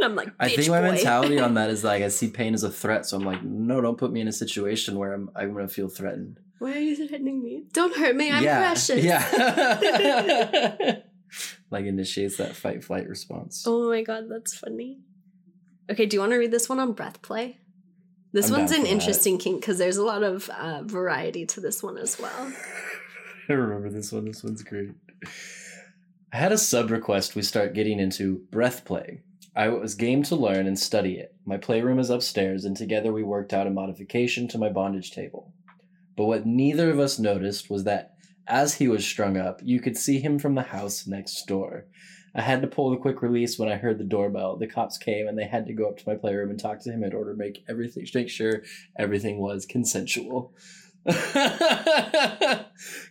[0.03, 2.63] I'm like, I think my boy." mentality on that is like I see pain as
[2.63, 5.53] a threat, so I'm like, no, don't put me in a situation where I'm I'm
[5.53, 6.39] gonna feel threatened.
[6.59, 7.65] Why are you threatening me?
[7.73, 8.31] Don't hurt me.
[8.31, 9.03] I'm yeah, precious.
[9.03, 10.99] Yeah.
[11.71, 13.63] like initiates that fight flight response.
[13.67, 14.99] oh my god, that's funny.
[15.89, 17.57] Okay, do you want to read this one on breath play?
[18.33, 18.91] This I'm one's an for that.
[18.91, 22.51] interesting kink because there's a lot of uh, variety to this one as well.
[23.49, 24.25] I remember this one.
[24.25, 24.91] This one's great.
[26.33, 29.21] I had a sub request we start getting into breath play.
[29.55, 31.35] I was game to learn and study it.
[31.45, 35.53] My playroom is upstairs, and together we worked out a modification to my bondage table.
[36.17, 38.15] But what neither of us noticed was that
[38.47, 41.85] as he was strung up, you could see him from the house next door.
[42.35, 44.57] I had to pull the quick release when I heard the doorbell.
[44.57, 46.91] The cops came and they had to go up to my playroom and talk to
[46.91, 48.63] him in order to make everything make sure
[48.97, 50.53] everything was consensual.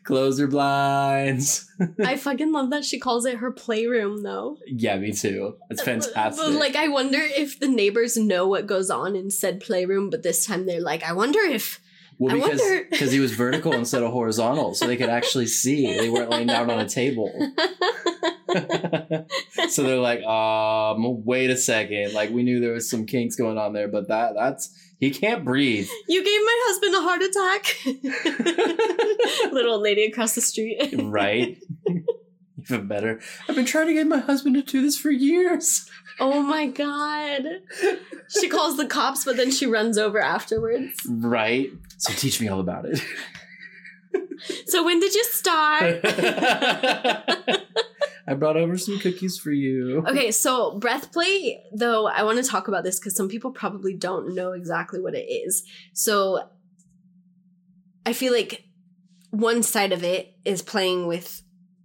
[0.04, 1.70] Close your blinds.
[2.04, 4.56] I fucking love that she calls it her playroom though.
[4.66, 5.56] yeah, me too.
[5.70, 6.44] It's But- fantastic.
[6.44, 10.22] But like I wonder if the neighbors know what goes on in said playroom, but
[10.22, 11.80] this time they're like, I wonder if
[12.22, 15.98] well, because because he was vertical instead of horizontal, so they could actually see.
[15.98, 17.32] They weren't laying down on a table.
[19.68, 22.12] so they're like, um, wait a second.
[22.12, 25.44] Like we knew there was some kinks going on there, but that that's he can't
[25.44, 25.88] breathe.
[26.06, 27.76] You gave my husband a heart attack.
[29.52, 30.94] Little old lady across the street.
[30.96, 31.58] Right?
[32.62, 33.20] Even better.
[33.48, 35.88] I've been trying to get my husband to do this for years.
[36.20, 37.42] Oh my god.
[38.28, 40.94] She calls the cops, but then she runs over afterwards.
[41.08, 41.70] Right?
[41.98, 43.02] So teach me all about it.
[44.66, 46.00] So when did you start?
[48.26, 50.04] I brought over some cookies for you.
[50.06, 53.94] okay, so breath play, though, I want to talk about this because some people probably
[53.94, 55.64] don't know exactly what it is.
[55.92, 56.48] So
[58.06, 58.64] I feel like
[59.30, 61.42] one side of it is playing with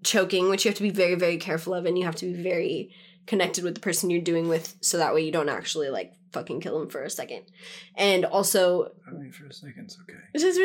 [0.07, 2.41] choking, which you have to be very, very careful of, and you have to be
[2.41, 2.91] very
[3.27, 6.61] connected with the person you're doing with so that way you don't actually like fucking
[6.61, 7.43] kill them for a second.
[7.95, 10.17] And also I mean, for a second, it's okay.
[10.33, 10.59] it's just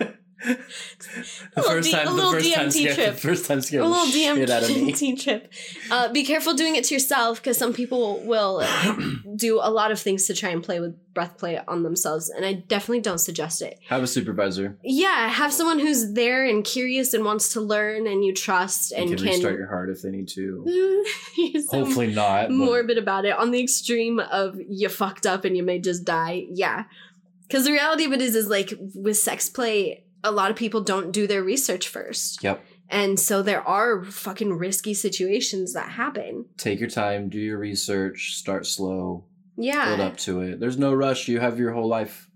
[0.00, 0.08] um,
[0.46, 3.14] the first time, a the little first time DMT scared, trip.
[3.14, 4.92] the first time scared a little the shit out of me.
[4.92, 5.52] DMT trip.
[5.90, 8.64] Uh, be careful doing it to yourself because some people will
[9.36, 12.44] do a lot of things to try and play with breath play on themselves, and
[12.44, 13.78] I definitely don't suggest it.
[13.88, 14.76] Have a supervisor.
[14.84, 19.08] Yeah, have someone who's there and curious and wants to learn and you trust And
[19.08, 19.26] can, can.
[19.28, 21.04] restart your heart if they need to.
[21.68, 22.48] So Hopefully not.
[22.48, 26.04] but- morbid about it on the extreme of you fucked up and you may just
[26.04, 26.44] die.
[26.50, 26.84] Yeah.
[27.46, 30.80] Because the reality of it is, is like with sex play, a lot of people
[30.80, 32.42] don't do their research first.
[32.42, 32.64] Yep.
[32.88, 36.46] And so there are fucking risky situations that happen.
[36.56, 39.24] Take your time, do your research, start slow,
[39.56, 39.86] Yeah.
[39.96, 40.60] build up to it.
[40.60, 41.26] There's no rush.
[41.28, 42.30] You have your whole life.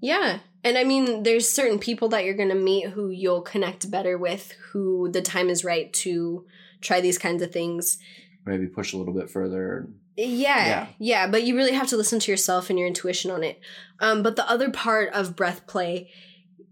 [0.00, 0.38] Yeah.
[0.62, 4.16] And I mean, there's certain people that you're going to meet who you'll connect better
[4.18, 6.46] with, who the time is right to
[6.80, 7.98] try these kinds of things.
[8.46, 9.88] Maybe push a little bit further.
[10.16, 10.26] Yeah,
[10.66, 10.86] Yeah.
[10.98, 13.60] yeah, but you really have to listen to yourself and your intuition on it.
[14.00, 16.10] Um, but the other part of breath play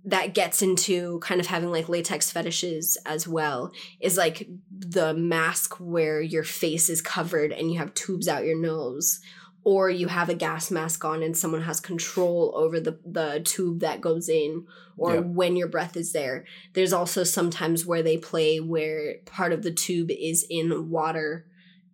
[0.04, 5.76] that gets into kind of having like latex fetishes as well is like the mask
[5.78, 9.20] where your face is covered and you have tubes out your nose
[9.64, 13.78] or you have a gas mask on and someone has control over the the tube
[13.78, 15.24] that goes in or Yep.
[15.26, 16.44] when your breath is there.
[16.72, 21.46] There's also sometimes where they play where part of the tube is in water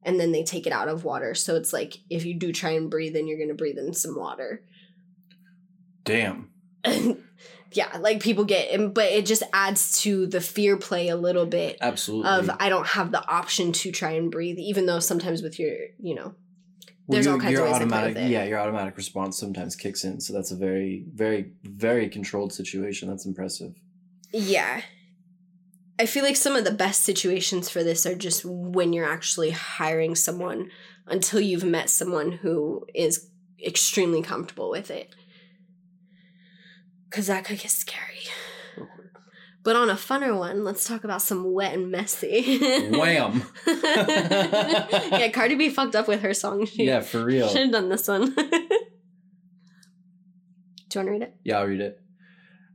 [0.03, 1.35] and then they take it out of water.
[1.35, 3.93] So it's like if you do try and breathe in, you're going to breathe in
[3.93, 4.63] some water.
[6.05, 6.49] Damn.
[7.73, 11.77] yeah, like people get, but it just adds to the fear play a little bit
[11.81, 12.31] Absolutely.
[12.31, 15.75] of I don't have the option to try and breathe, even though sometimes with your,
[15.99, 16.35] you know,
[17.09, 18.31] there's all kinds of your ways they play automatic, with it.
[18.31, 20.21] yeah, your automatic response sometimes kicks in.
[20.21, 23.09] So that's a very, very, very controlled situation.
[23.09, 23.75] That's impressive.
[24.33, 24.83] yeah.
[26.01, 29.51] I feel like some of the best situations for this are just when you're actually
[29.51, 30.71] hiring someone
[31.09, 33.29] until you've met someone who is
[33.61, 35.13] extremely comfortable with it.
[37.11, 38.25] Because that could get scary.
[39.65, 42.59] But on a funner one, let's talk about some wet and messy.
[42.91, 43.43] WAM!
[43.67, 46.65] yeah, Cardi B fucked up with her song.
[46.65, 47.49] She Yeah, for real.
[47.49, 48.35] should have done this one.
[50.89, 51.35] Do you want to read it?
[51.45, 52.01] Yeah, I'll read it.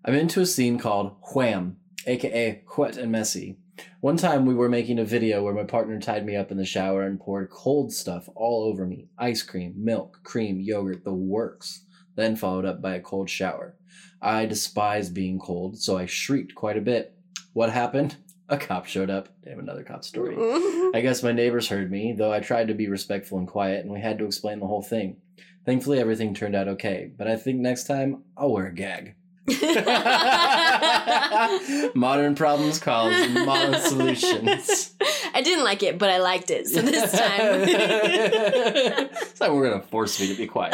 [0.06, 3.58] I'm into a scene called WAM, aka Wet and Messy.
[4.02, 6.66] One time we were making a video where my partner tied me up in the
[6.66, 11.86] shower and poured cold stuff all over me ice cream, milk, cream, yogurt, the works.
[12.16, 13.76] Then followed up by a cold shower.
[14.22, 17.16] I despise being cold, so I shrieked quite a bit.
[17.54, 18.18] What happened?
[18.50, 19.30] A cop showed up.
[19.44, 20.36] Damn, another cop story.
[20.94, 23.94] I guess my neighbors heard me, though I tried to be respectful and quiet, and
[23.94, 25.18] we had to explain the whole thing.
[25.66, 29.16] Thankfully, everything turned out okay, but I think next time I'll wear a gag.
[31.96, 34.94] modern problems cause modern solutions.
[35.34, 36.68] I didn't like it, but I liked it.
[36.68, 37.32] So this time.
[37.68, 40.74] it's like we're gonna force me to be quiet.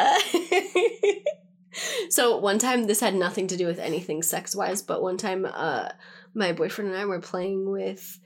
[2.10, 5.46] So one time this had nothing to do with anything sex wise, but one time
[5.46, 5.89] uh
[6.34, 8.20] my boyfriend and I were playing with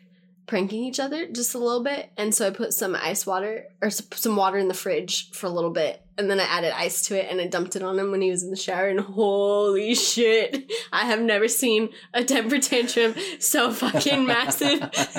[0.45, 3.89] pranking each other just a little bit, and so I put some ice water or
[3.89, 7.17] some water in the fridge for a little bit, and then I added ice to
[7.17, 9.95] it and I dumped it on him when he was in the shower, and holy
[9.95, 14.81] shit, I have never seen a temper tantrum so fucking massive.
[14.93, 15.15] I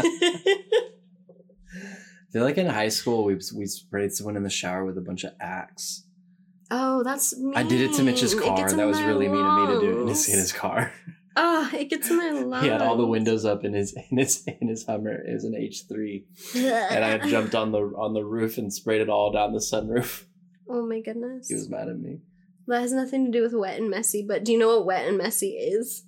[2.32, 5.24] feel like in high school we we sprayed someone in the shower with a bunch
[5.24, 6.04] of axe.
[6.70, 7.54] Oh, that's mean.
[7.56, 8.70] I did it to Mitch's car.
[8.70, 10.92] That was really mean of me to do in his, in his car.
[11.36, 12.64] Oh, it gets in my lungs.
[12.64, 15.12] He had all the windows up in his in his in his Hummer.
[15.26, 19.00] It was an H three, and I jumped on the on the roof and sprayed
[19.00, 20.24] it all down the sunroof.
[20.68, 21.48] Oh my goodness.
[21.48, 22.20] He was mad at me.
[22.66, 25.06] That has nothing to do with wet and messy, but do you know what wet
[25.06, 26.04] and messy is?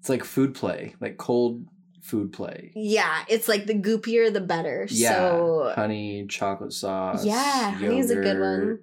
[0.00, 1.66] It's like food play, like cold
[2.00, 2.72] food play.
[2.74, 4.86] Yeah, it's like the goopier the better.
[4.90, 7.24] Yeah, So honey, chocolate sauce.
[7.24, 7.88] yeah, yogurt.
[7.90, 8.78] honey's a good one.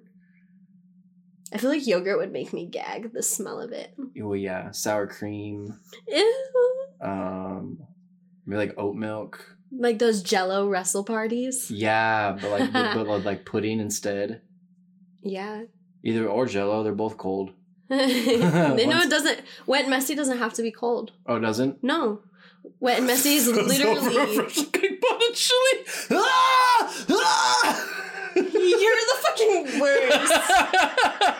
[1.52, 3.94] I feel like yogurt would make me gag the smell of it.
[4.22, 5.78] Oh yeah, sour cream.
[6.08, 6.38] Ew.
[7.02, 7.78] Um,
[8.46, 9.56] maybe like oat milk.
[9.76, 11.68] Like those jello wrestle parties.
[11.68, 14.40] Yeah, but like but, but like pudding instead.
[15.22, 15.64] Yeah.
[16.04, 16.82] Either or Jello.
[16.82, 17.52] They're both cold.
[17.88, 21.12] they know it doesn't wet and messy doesn't have to be cold.
[21.26, 21.82] Oh, it doesn't.
[21.82, 22.20] No.
[22.80, 24.48] Wet and messy is literally
[25.34, 25.84] chili.
[26.10, 27.04] Ah!
[27.10, 28.32] Ah!
[28.34, 30.32] You're the fucking worst.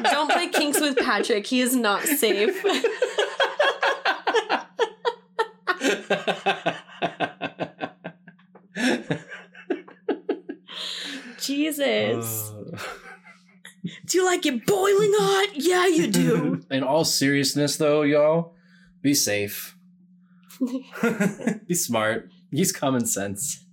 [0.13, 1.47] Don't play kinks with Patrick.
[1.47, 2.63] He is not safe.
[11.43, 12.51] Jesus.
[12.51, 12.79] Uh.
[14.07, 15.51] Do you like it boiling hot?
[15.55, 16.63] Yeah, you do.
[16.71, 18.55] In all seriousness, though, y'all,
[19.01, 19.77] be safe.
[21.67, 22.29] be smart.
[22.53, 23.65] Use common sense.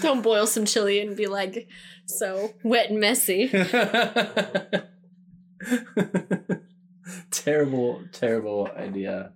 [0.00, 1.68] Don't boil some chili and be like
[2.06, 3.48] so wet and messy.
[7.30, 9.32] terrible, terrible idea.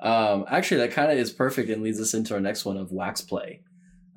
[0.00, 2.92] Um, actually, that kind of is perfect and leads us into our next one of
[2.92, 3.62] wax play.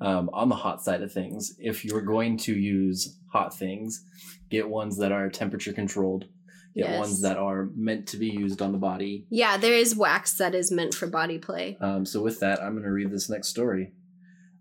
[0.00, 4.02] Um, on the hot side of things, if you're going to use hot things,
[4.48, 6.24] get ones that are temperature controlled.
[6.74, 6.98] Get Yes.
[7.00, 9.26] ones that are meant to be used on the body.
[9.28, 11.76] Yeah, there is wax that is meant for body play.
[11.80, 13.92] Um, so with that, I'm going to read this next story.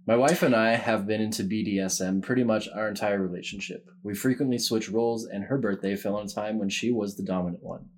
[0.10, 3.91] My wife and I have been into BDSM pretty much our entire relationship.
[4.02, 7.22] We frequently switch roles, and her birthday fell on a time when she was the
[7.22, 7.89] dominant one.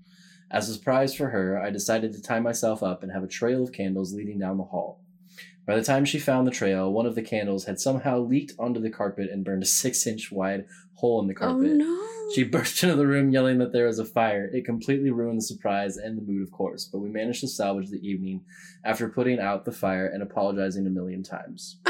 [0.51, 3.63] As a surprise for her, I decided to tie myself up and have a trail
[3.63, 4.99] of candles leading down the hall.
[5.65, 8.79] By the time she found the trail, one of the candles had somehow leaked onto
[8.79, 10.65] the carpet and burned a six inch wide
[10.95, 11.71] hole in the oh, carpet.
[11.71, 12.07] Oh no.
[12.33, 14.49] She burst into the room yelling that there was a fire.
[14.53, 17.89] It completely ruined the surprise and the mood, of course, but we managed to salvage
[17.89, 18.41] the evening
[18.85, 21.77] after putting out the fire and apologizing a million times.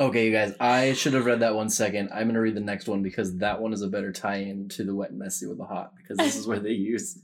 [0.00, 2.08] Okay, you guys, I should have read that one second.
[2.12, 4.68] I'm going to read the next one because that one is a better tie in
[4.70, 7.18] to the wet and messy with the hot because this is where they use.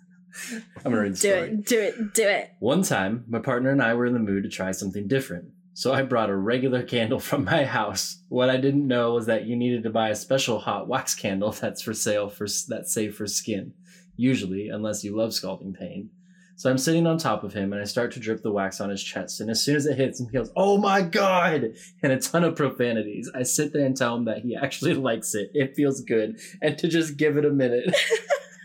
[0.84, 1.48] I'm to read the do story.
[1.48, 2.50] it, do it, do it.
[2.60, 5.46] One time, my partner and I were in the mood to try something different.
[5.74, 8.22] So I brought a regular candle from my house.
[8.28, 11.52] What I didn't know was that you needed to buy a special hot wax candle
[11.52, 13.74] that's for sale for that's safe for skin,
[14.16, 16.10] usually unless you love scalding pain.
[16.58, 18.90] So I'm sitting on top of him and I start to drip the wax on
[18.90, 19.40] his chest.
[19.40, 21.74] And as soon as it hits him, he goes, Oh my God!
[22.02, 23.30] And a ton of profanities.
[23.32, 25.52] I sit there and tell him that he actually likes it.
[25.54, 26.40] It feels good.
[26.60, 27.94] And to just give it a minute.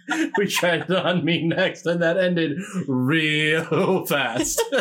[0.38, 4.62] we tried it on me next, and that ended real fast.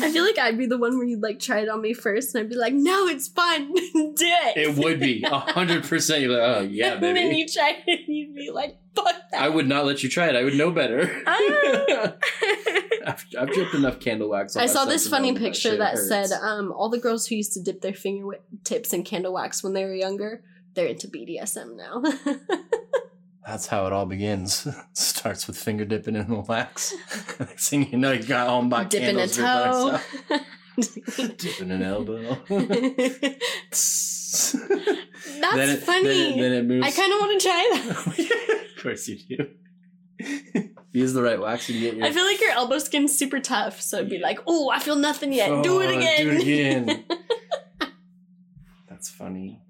[0.00, 2.34] I feel like I'd be the one where you'd like try it on me first,
[2.34, 6.22] and I'd be like, "No, it's fun, do it." it would be a hundred percent.
[6.22, 9.14] You're like, oh yeah, baby." and then you try it, and you'd be like, "Fuck
[9.32, 10.36] that." I would not let you try it.
[10.36, 11.22] I would know better.
[11.26, 12.14] Ah.
[13.06, 14.54] I've, I've dripped enough candle wax.
[14.54, 17.54] On I saw this funny picture shit that said, um, all the girls who used
[17.54, 20.42] to dip their fingertips in candle wax when they were younger,
[20.74, 22.02] they're into BDSM now.
[23.48, 24.68] That's how it all begins.
[24.92, 26.94] Starts with finger dipping in the wax.
[27.40, 30.02] Next thing you know, you got home by Dipping a candles for
[30.36, 30.38] toe.
[31.38, 32.36] dipping an elbow.
[33.70, 36.04] That's Then it- funny.
[36.04, 36.86] Then it, then it moves.
[36.86, 38.66] I kind of want to try that.
[38.76, 39.46] of course you do.
[40.92, 42.04] Use the right wax and get your.
[42.06, 44.96] I feel like your elbow skin's super tough, so it'd be like, "Oh, I feel
[44.96, 45.62] nothing yet.
[45.62, 47.04] do it Oh, again." Do it again.
[48.88, 49.62] That's funny.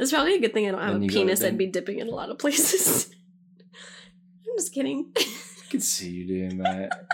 [0.00, 1.44] It's probably a good thing I don't have a penis.
[1.44, 3.10] I'd be dipping in a lot of places.
[3.62, 5.12] I'm just kidding.
[5.16, 5.22] I
[5.68, 7.06] can see you doing that.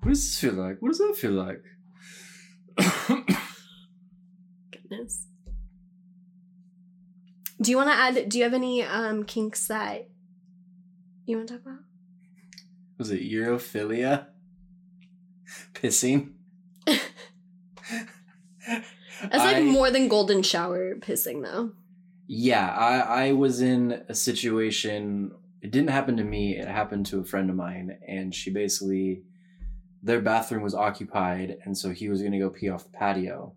[0.00, 0.80] what does this feel like?
[0.80, 1.62] What does that feel like?
[4.70, 5.26] Goodness.
[7.60, 8.28] Do you want to add?
[8.28, 10.08] Do you have any um kinks that
[11.26, 11.78] you want to talk about?
[12.98, 14.26] Was it urophilia?
[15.74, 16.30] Pissing?
[19.22, 21.72] It's like I- more than golden shower pissing, though.
[22.26, 25.32] Yeah, I, I was in a situation.
[25.60, 26.56] It didn't happen to me.
[26.56, 29.22] It happened to a friend of mine, and she basically,
[30.02, 33.54] their bathroom was occupied, and so he was gonna go pee off the patio,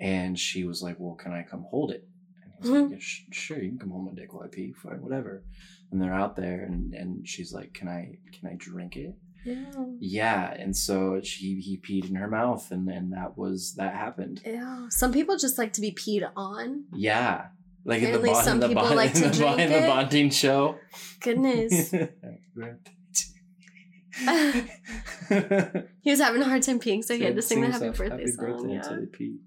[0.00, 2.06] and she was like, "Well, can I come hold it?"
[2.42, 2.92] And he was like, mm-hmm.
[2.92, 5.42] yeah, sh- "Sure, you can come hold my dick while I pee, fine, whatever."
[5.90, 9.14] And they're out there, and and she's like, "Can I can I drink it?"
[9.44, 9.72] Yeah.
[9.98, 14.40] Yeah, and so she he peed in her mouth, and and that was that happened.
[14.44, 14.86] Yeah.
[14.90, 16.84] Some people just like to be peed on.
[16.94, 17.46] Yeah.
[17.84, 19.58] Like in the, Apparently bond, some in the, people bond, like to in the, drink
[19.58, 20.78] in the bonding show.
[21.20, 21.90] Goodness.
[26.02, 28.26] he was having a hard time peeing, so he had to sing the happy birthday
[28.26, 28.68] song.
[28.68, 28.76] Yeah.
[28.76, 29.38] until they pee.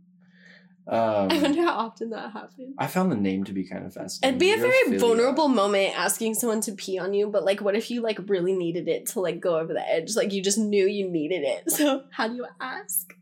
[0.88, 1.00] Um,
[1.32, 2.76] I wonder how often that happens.
[2.78, 4.36] I found the name to be kind of fascinating.
[4.36, 7.76] It'd be a very vulnerable moment asking someone to pee on you, but like, what
[7.76, 10.16] if you like really needed it to like go over the edge?
[10.16, 11.72] Like, you just knew you needed it.
[11.72, 13.14] So, how do you ask?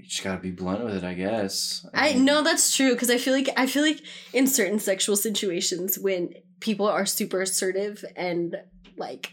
[0.00, 1.84] You just gotta be blunt with it, I guess.
[1.92, 4.00] I mean, know that's true because I feel like I feel like
[4.32, 8.56] in certain sexual situations when people are super assertive and
[8.96, 9.32] like,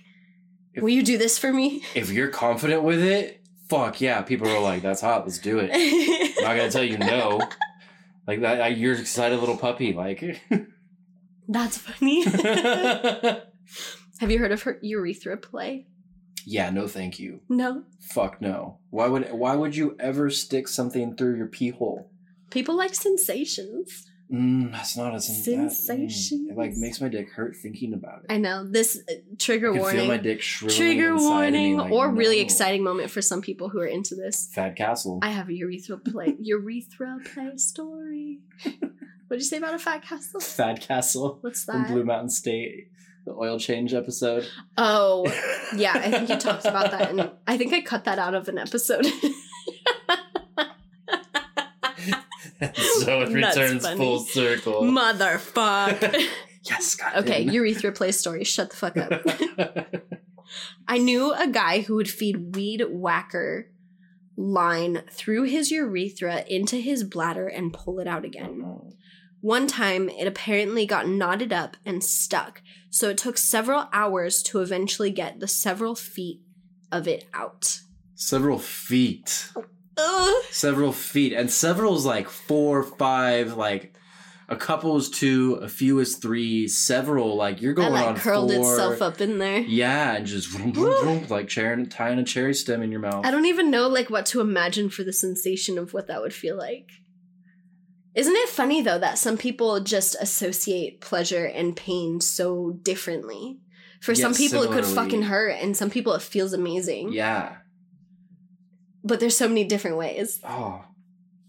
[0.73, 1.83] If- will you do this for me?
[1.95, 4.21] If you're confident with it, fuck yeah.
[4.23, 5.25] People are like, "That's hot.
[5.25, 5.71] Let's do it."
[6.37, 7.39] I'm not gonna tell you no.
[8.27, 9.93] Like that, you're excited little puppy.
[9.93, 10.41] Like,
[11.47, 12.23] That's funny.
[14.19, 15.87] Have you heard of her urethra play?
[16.49, 17.41] Yeah, no, thank you.
[17.49, 17.83] No.
[17.99, 18.77] Fuck no.
[18.89, 22.09] Why would Why would you ever stick something through your pee hole?
[22.51, 24.05] People like sensations.
[24.31, 26.47] Mm, that's not a sensation.
[26.47, 28.31] mm, It like makes my dick hurt thinking about it.
[28.33, 29.99] I know this uh, trigger warning.
[30.01, 33.21] feel my dick shriveling trigger inside of me, warning like, or really exciting moment for
[33.21, 34.49] some people who are into this.
[34.53, 35.19] Thad Castle.
[35.21, 38.39] I have a urethra play urethra play story.
[39.27, 40.39] What'd you say about a Thad Castle?
[40.41, 41.73] Thad Castle What's that?
[41.73, 41.93] from?
[41.93, 42.89] Blue Mountain State,
[43.27, 44.47] the oil change episode.
[44.77, 45.25] Oh,
[45.75, 48.47] yeah, I think you talked about that, and I think I cut that out of
[48.47, 49.05] an episode.
[49.05, 49.11] so
[52.61, 53.97] it That's returns funny.
[53.97, 54.83] full circle.
[54.83, 56.01] Motherfuck.
[56.63, 57.17] yes, God.
[57.17, 58.45] okay, urethra play story.
[58.45, 59.21] Shut the fuck up.
[60.87, 63.69] I knew a guy who would feed weed whacker
[64.37, 68.63] line through his urethra into his bladder and pull it out again.
[68.65, 68.93] Oh,
[69.41, 74.61] One time, it apparently got knotted up and stuck, so it took several hours to
[74.61, 76.41] eventually get the several feet
[76.91, 77.81] of it out.
[78.15, 79.51] Several feet.
[79.97, 80.43] Ugh.
[80.49, 81.33] Several feet.
[81.33, 83.93] And several is like four, five, like
[84.49, 88.21] a couple is two, a few is three, several, like you're That going on like
[88.23, 88.71] curled four.
[88.73, 89.59] itself up in there.
[89.59, 93.25] Yeah, and just vroom, vroom, vroom, like chair- tying a cherry stem in your mouth.
[93.25, 96.33] I don't even know like what to imagine for the sensation of what that would
[96.33, 96.89] feel like.
[98.17, 103.59] Isn't it funny though that some people just associate pleasure and pain so differently?
[104.01, 107.13] For some Yes, people it could fucking hurt and some people it feels amazing.
[107.13, 107.57] Yeah.
[109.03, 110.39] But there's so many different ways.
[110.43, 110.83] Oh.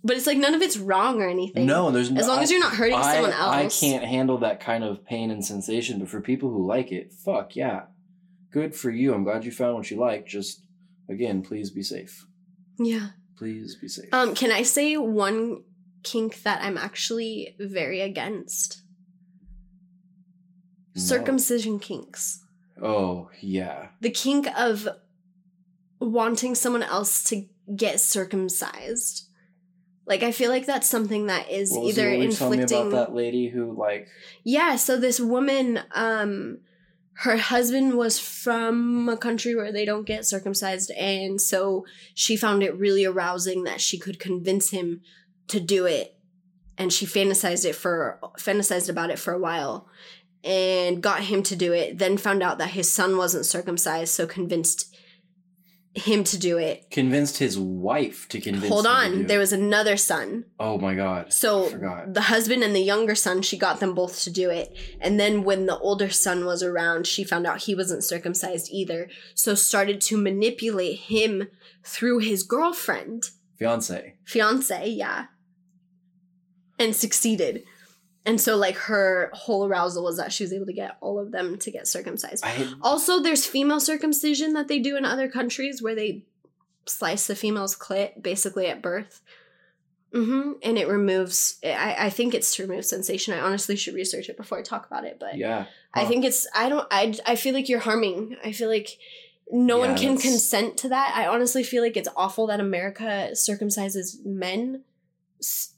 [0.05, 1.65] But it's like none of it's wrong or anything.
[1.65, 2.21] No, there's no.
[2.21, 3.83] As long as you're not hurting I, someone else.
[3.83, 7.15] I can't handle that kind of pain and sensation, but for people who like it,
[7.15, 7.85] fuck yeah.
[8.53, 9.15] Good for you.
[9.15, 10.27] I'm glad you found what you like.
[10.27, 10.63] Just,
[11.09, 12.27] again, please be safe.
[12.79, 13.09] Yeah.
[13.37, 14.13] Please be safe.
[14.13, 15.63] Um, can I say one
[16.03, 18.83] kink that I'm actually very against?
[20.95, 21.03] No.
[21.03, 22.45] Circumcision kinks.
[22.83, 23.89] Oh yeah.
[24.01, 24.89] The kink of
[26.01, 29.29] wanting someone else to get circumcised.
[30.07, 32.63] Like I feel like that's something that is What either it, what were telling me
[32.63, 34.09] inflicting about that lady who like
[34.43, 36.61] Yeah, so this woman, um,
[37.15, 41.85] her husband was from a country where they don't get circumcised, and so
[42.15, 45.03] she found it really arousing that she could convince him
[45.49, 46.17] to do it,
[46.77, 49.89] and she fantasized it for fantasized about it for a while,
[50.45, 51.99] and got him to do it.
[51.99, 54.95] Then found out that his son wasn't circumcised, so convinced
[55.95, 56.89] him to do it.
[56.91, 59.41] convinced his wife to convince Hold on, there it.
[59.41, 60.45] was another son.
[60.61, 61.33] Oh my god.
[61.33, 61.69] So
[62.07, 64.77] the husband and the younger son, she got them both to do it.
[65.01, 69.09] And then when the older son was around, she found out he wasn't circumcised either.
[69.35, 71.49] So started to manipulate him
[71.83, 74.15] through his girlfriend, Fiance.
[74.25, 75.25] fiance, yeah.
[76.79, 77.65] And succeeded.
[78.27, 81.31] And so like her whole arousal was that she was able to get all of
[81.33, 82.45] them to get circumcised.
[82.45, 86.25] I Also, there's female circumcision that they do in other countries where they
[86.87, 89.23] slice the female's clit basically at birth.
[90.13, 93.35] hmm And it removes, I, I think it's to remove sensation.
[93.35, 95.67] I honestly should research it before I talk about it, but yeah.
[95.95, 98.37] I think it's, I don't, I, I feel like you're harming.
[98.45, 98.99] I feel like
[99.51, 101.13] no Yeah, one can that's- consent to that.
[101.17, 104.83] I honestly feel like it's awful that America circumcises men.
[105.41, 105.75] S-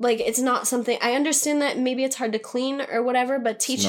[0.00, 3.60] Like it's not something I understand that maybe it's hard to clean or whatever, but
[3.60, 3.86] teach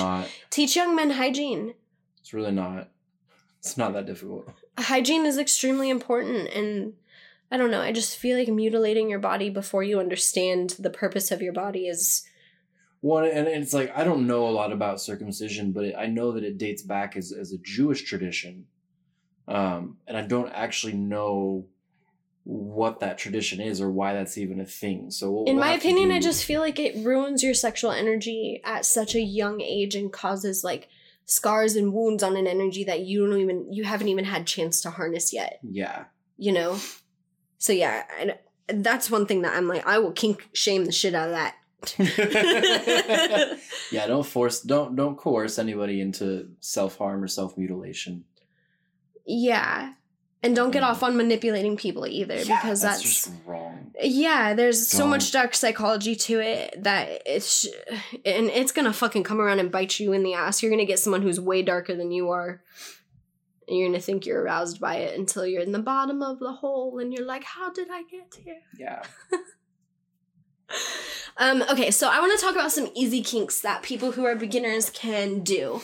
[0.51, 1.73] teach young men hygiene.
[2.19, 2.89] It's really not.
[3.59, 4.49] It's not that difficult.
[4.77, 6.93] hygiene is extremely important and
[7.51, 11.29] i don't know i just feel like mutilating your body before you understand the purpose
[11.29, 12.23] of your body is
[13.01, 16.43] One and it's like I don't know a lot about circumcision, but I know that
[16.43, 18.65] it dates back as as a Jewish tradition,
[19.47, 21.65] um, and I don't actually know
[22.43, 25.11] what that tradition is or why that's even a thing.
[25.11, 28.61] So we'll, in we'll my opinion i just feel like it ruins your sexual energy
[28.63, 30.89] at such a young age and causes like
[31.25, 34.81] scars and wounds on an energy that you don't even you haven't even had chance
[34.81, 36.05] to harness yet yeah.
[36.37, 36.77] you know
[37.57, 38.37] so yeah I,
[38.67, 41.55] that's one thing that i'm like i will kink shame the shit out of that
[43.91, 48.23] yeah, don't force don't don't coerce anybody into self harm or self mutilation.
[49.25, 49.93] yeah
[50.43, 50.87] and don't get Mm.
[50.87, 53.91] off on manipulating people either because that's, just wrong.
[54.01, 55.09] yeah there's so Don't.
[55.11, 57.67] much dark psychology to it that it's
[58.25, 60.99] and it's gonna fucking come around and bite you in the ass you're gonna get
[60.99, 62.61] someone who's way darker than you are
[63.67, 66.51] and you're gonna think you're aroused by it until you're in the bottom of the
[66.53, 69.03] hole and you're like how did i get here Yeah.
[71.37, 74.35] um okay so i want to talk about some easy kinks that people who are
[74.35, 75.81] beginners can do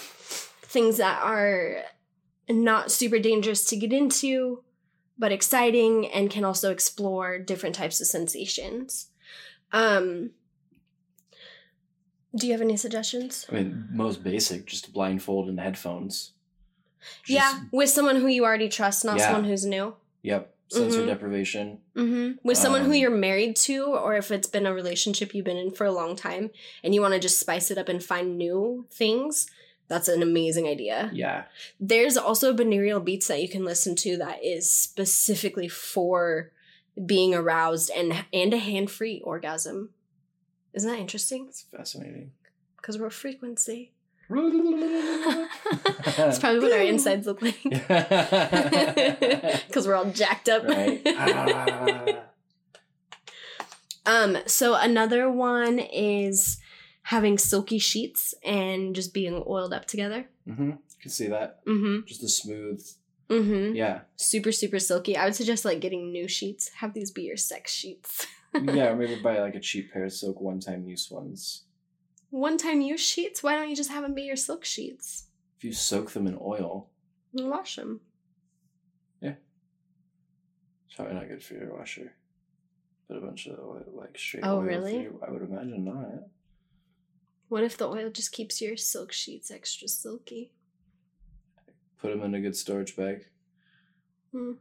[0.61, 1.77] things that are
[2.49, 4.63] not super dangerous to get into
[5.19, 9.07] but exciting and can also explore different types of sensations
[9.73, 10.31] um
[12.35, 16.31] do you have any suggestions I mean, most basic, just a blindfold and headphones.
[17.25, 19.27] Just- yeah with someone who you already trust not Yeah.
[19.27, 20.53] someone who's new Yep.
[20.69, 21.05] Sensor Mhm.
[21.07, 21.79] deprivation.
[21.95, 25.45] hmm With someone who Um, you're married to, or if it's been a relationship you've
[25.45, 26.51] been in for a long time
[26.83, 29.47] and you want to just spice it up and find new things,
[29.87, 31.09] that's an amazing idea.
[31.13, 31.45] Yeah.
[31.79, 36.51] There's also binaural beats that you can listen to that is specifically for
[37.05, 39.91] being aroused and and a hand-free orgasm.
[40.73, 41.45] Isn't that interesting?
[41.47, 42.31] It's fascinating.
[42.75, 43.93] Because we're a frequency.
[44.29, 47.61] That's probably what our insides look like.
[49.67, 50.65] Because we're all jacked up.
[54.05, 56.57] Um, so another one is
[57.07, 60.27] having silky sheets and just being oiled up together.
[60.47, 60.71] mm-hmm.
[61.01, 61.63] Can see that.
[61.65, 62.05] Mm-hmm.
[62.05, 62.85] Just the smooth.
[63.29, 63.75] Mm-hmm.
[63.75, 64.01] Yeah.
[64.17, 65.15] Super, super silky.
[65.15, 66.69] I would suggest like getting new sheets.
[66.79, 68.25] Have these be your sex sheets.
[68.53, 71.63] Yeah, or maybe buy like a cheap pair of silk one time use ones.
[72.31, 73.43] One time use sheets?
[73.43, 75.25] Why don't you just have them be your silk sheets?
[75.57, 76.89] If you soak them in oil,
[77.37, 77.99] And wash them.
[79.21, 79.35] Yeah.
[80.87, 82.13] It's probably not good for your washer.
[83.07, 84.61] Put a bunch of oil, like straight Oh, oil.
[84.61, 85.07] really?
[85.27, 86.23] I would imagine not.
[87.49, 90.51] What if the oil just keeps your silk sheets extra silky?
[92.01, 93.25] Put them in a good storage bag.
[94.31, 94.53] Hmm.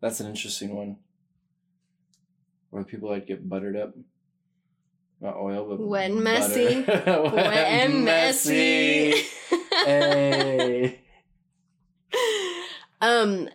[0.00, 0.96] That's an interesting one.
[2.70, 3.94] Where people like get buttered up.
[5.20, 6.14] Not oil, but butter.
[6.14, 6.82] messy.
[6.82, 9.12] when, Wet and messy.
[9.84, 11.00] hey.
[13.00, 13.48] um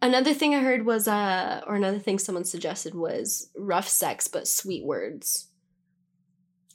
[0.00, 4.48] another thing i heard was uh or another thing someone suggested was rough sex but
[4.48, 5.48] sweet words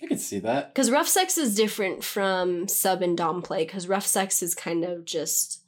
[0.06, 0.74] I can see that.
[0.74, 4.84] because rough sex is different from sub and dom play because rough sex is kind
[4.86, 5.62] of just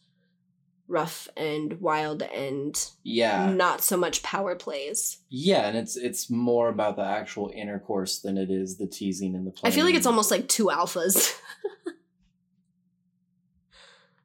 [0.89, 3.51] rough and wild and Yeah.
[3.51, 5.17] not so much power plays.
[5.29, 9.45] Yeah, and it's it's more about the actual intercourse than it is the teasing and
[9.45, 11.37] the play I feel like it's almost like two alphas.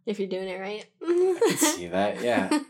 [0.07, 0.85] if you're doing it right.
[1.03, 2.49] I can see that, yeah.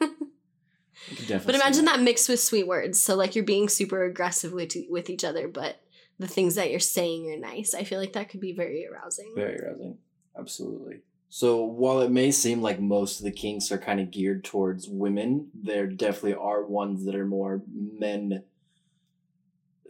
[1.27, 3.03] Could But imagine that mixed with sweet words.
[3.03, 5.77] So like you're being super aggressive with with each other, but
[6.23, 7.75] the things that you're saying are nice.
[7.75, 9.33] I feel like that could be very arousing.
[9.35, 9.99] Very arousing.
[10.39, 11.01] Absolutely.
[11.29, 14.89] So while it may seem like most of the kinks are kind of geared towards
[14.89, 18.45] women, there definitely are ones that are more men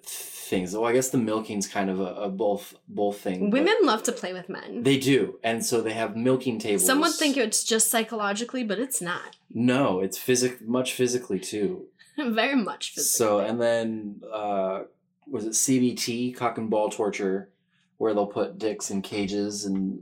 [0.05, 0.75] things.
[0.75, 3.51] Well, I guess the milking's kind of a, a both both thing.
[3.51, 4.83] Women love to play with men.
[4.83, 6.87] they do, and so they have milking tables.
[6.87, 9.37] Some would think it's just psychologically, but it's not.
[9.53, 11.87] no, it's physic much physically too.
[12.19, 13.27] very much physically.
[13.27, 14.83] So and then uh
[15.29, 17.51] was it CBT cock and ball torture
[17.99, 20.01] where they'll put dicks in cages and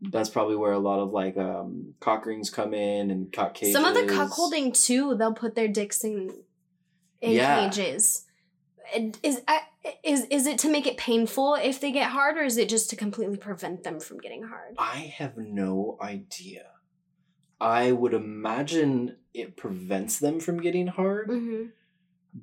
[0.00, 3.72] that's probably where a lot of like um cock rings come in and cock cages.
[3.74, 6.30] Some of the cuckolding too, they'll put their dicks in
[7.20, 7.68] in Yeah.
[7.68, 8.26] cages.
[9.22, 9.40] Is
[10.02, 12.90] is is it to make it painful if they get hard, or is it just
[12.90, 14.74] to completely prevent them from getting hard?
[14.78, 16.66] I have no idea.
[17.60, 21.64] I would imagine it prevents them from getting hard, Mm-hmm.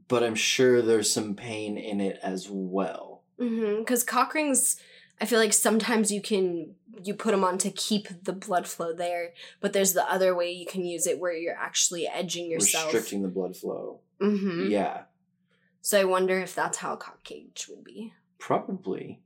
[0.07, 3.23] But I'm sure there's some pain in it as well.
[3.39, 3.79] Mm-hmm.
[3.79, 4.77] Because cock rings,
[5.19, 8.93] I feel like sometimes you can you put them on to keep the blood flow
[8.93, 12.93] there, but there's the other way you can use it where you're actually edging yourself.
[12.93, 14.01] Restricting the blood flow.
[14.19, 14.69] Mm-hmm.
[14.69, 15.03] Yeah,
[15.81, 18.13] So I wonder if that's how a cock cage would be.
[18.37, 19.19] probably.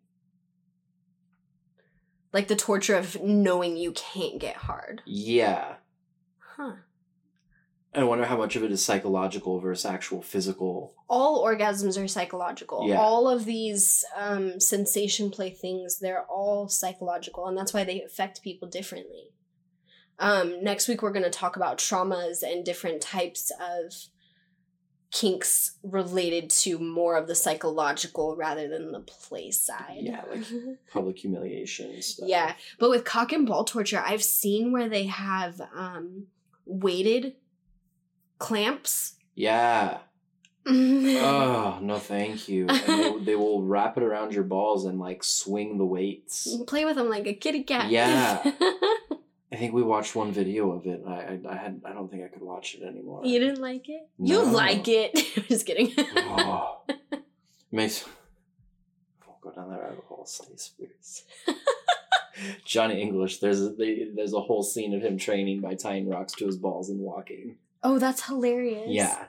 [2.32, 5.02] Like the torture of knowing you can't get hard.
[5.06, 5.76] Yeah.
[6.40, 6.74] Huh.
[7.96, 10.94] I wonder how much of it is psychological versus actual physical.
[11.08, 12.88] All orgasms are psychological.
[12.88, 12.98] Yeah.
[12.98, 18.44] All of these um, sensation play things, they're all psychological, and that's why they affect
[18.44, 19.32] people differently.
[20.20, 23.94] Um, next week, we're going to talk about traumas and different types of
[25.12, 30.00] kinks related to more of the psychological rather than the play side.
[30.02, 30.44] Yeah, like
[30.92, 32.28] public humiliation and stuff.
[32.28, 36.28] Yeah, but with cock and ball torture, I've seen where they have um,
[36.66, 37.36] weighted
[38.40, 39.16] clamps.
[39.36, 40.00] Yeah.
[40.68, 42.66] Oh, no, thank you.
[42.68, 46.48] And they, they will wrap it around your balls and like swing the weights.
[46.66, 47.92] Play with them like a kitty cat.
[47.92, 48.42] Yeah.
[49.52, 51.04] I think we watched one video of it.
[51.08, 53.22] I, I, I had I don't think I could watch it anymore.
[53.24, 54.10] you didn't like it?
[54.18, 55.14] You like it.
[55.48, 55.94] Just kidding.
[56.18, 56.82] oh.
[57.72, 58.06] Makes
[59.28, 60.26] won't go down that rabbit hole.
[60.26, 61.26] Stay spirits.
[62.66, 63.38] Johnny English.
[63.38, 63.76] There's a,
[64.16, 67.58] there's a whole scene of him training by tying rocks to his balls and walking.
[67.86, 68.88] Oh, that's hilarious.
[68.88, 69.26] Yeah,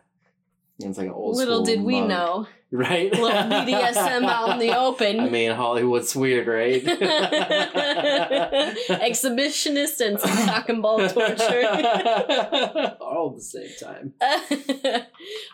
[0.80, 1.36] And it's like an old.
[1.36, 1.46] School.
[1.46, 2.46] Little did we monk, know.
[2.72, 3.12] right?
[3.12, 5.20] Little BDSM out in the open.
[5.20, 6.82] I mean, Hollywood's weird, right?
[8.88, 11.62] Exhibitionist and some cock and ball torture.
[13.00, 14.14] All at the same time.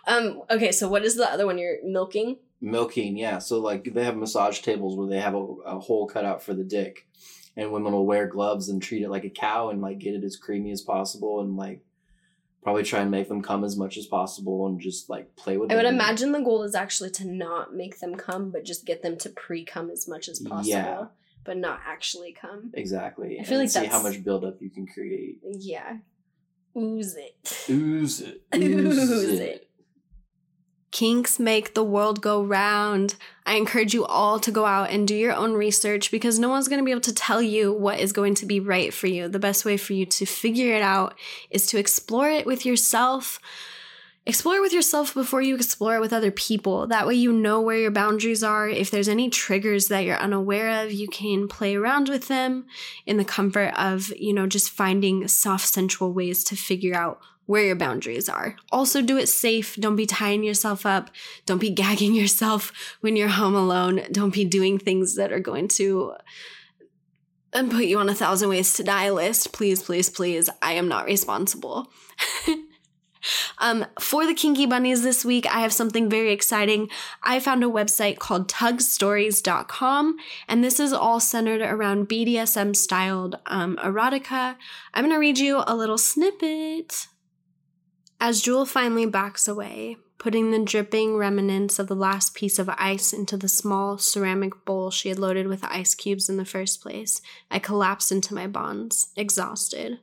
[0.07, 0.43] um.
[0.51, 0.73] Okay.
[0.73, 2.37] So what is the other one you're milking?
[2.61, 3.39] Milking, yeah.
[3.39, 6.55] So like they have massage tables where they have a, a hole cut out for
[6.55, 7.07] the dick,
[7.57, 10.25] and women will wear gloves and treat it like a cow and like get it
[10.25, 11.81] as creamy as possible and like
[12.63, 15.73] probably try and make them come as much as possible and just like play with
[15.73, 19.03] I would imagine the goal is actually to not make them come, but just get
[19.03, 21.07] them to pre come as much as possible, Yeah.
[21.45, 22.71] but not actually come.
[22.75, 23.39] exactly.
[23.41, 25.41] I feel and like see how much buildup you can create.
[25.45, 25.99] Yeah.
[26.77, 27.67] Ooze it.
[27.69, 28.43] Ooze it.
[28.55, 29.69] Ooze it.
[30.93, 33.17] Kinks make the world go round.
[33.47, 36.69] I encourage you all to go out and do your own research because no one's
[36.69, 39.27] going to be able to tell you what is going to be right for you.
[39.27, 41.19] The best way for you to figure it out
[41.51, 43.41] is to explore it with yourself.
[44.27, 46.87] Explore with yourself before you explore it with other people.
[46.87, 48.69] That way, you know where your boundaries are.
[48.69, 52.67] If there's any triggers that you're unaware of, you can play around with them
[53.07, 57.65] in the comfort of, you know, just finding soft, sensual ways to figure out where
[57.65, 58.57] your boundaries are.
[58.71, 59.77] Also, do it safe.
[59.77, 61.11] Don't be tying yourself up.
[61.47, 64.03] Don't be gagging yourself when you're home alone.
[64.11, 66.15] Don't be doing things that are going to
[67.53, 69.53] and put you on a thousand ways to die list.
[69.53, 70.49] Please, please, please.
[70.63, 71.91] I am not responsible.
[73.59, 76.89] um, for the Kinky Bunnies this week, I have something very exciting.
[77.23, 80.17] I found a website called tugstories.com,
[80.49, 84.57] and this is all centered around BDSM styled um, erotica.
[84.95, 87.09] I'm going to read you a little snippet.
[88.25, 93.13] As Jewel finally backs away, putting the dripping remnants of the last piece of ice
[93.13, 97.21] into the small ceramic bowl she had loaded with ice cubes in the first place,
[97.51, 99.99] I collapsed into my bonds, exhausted.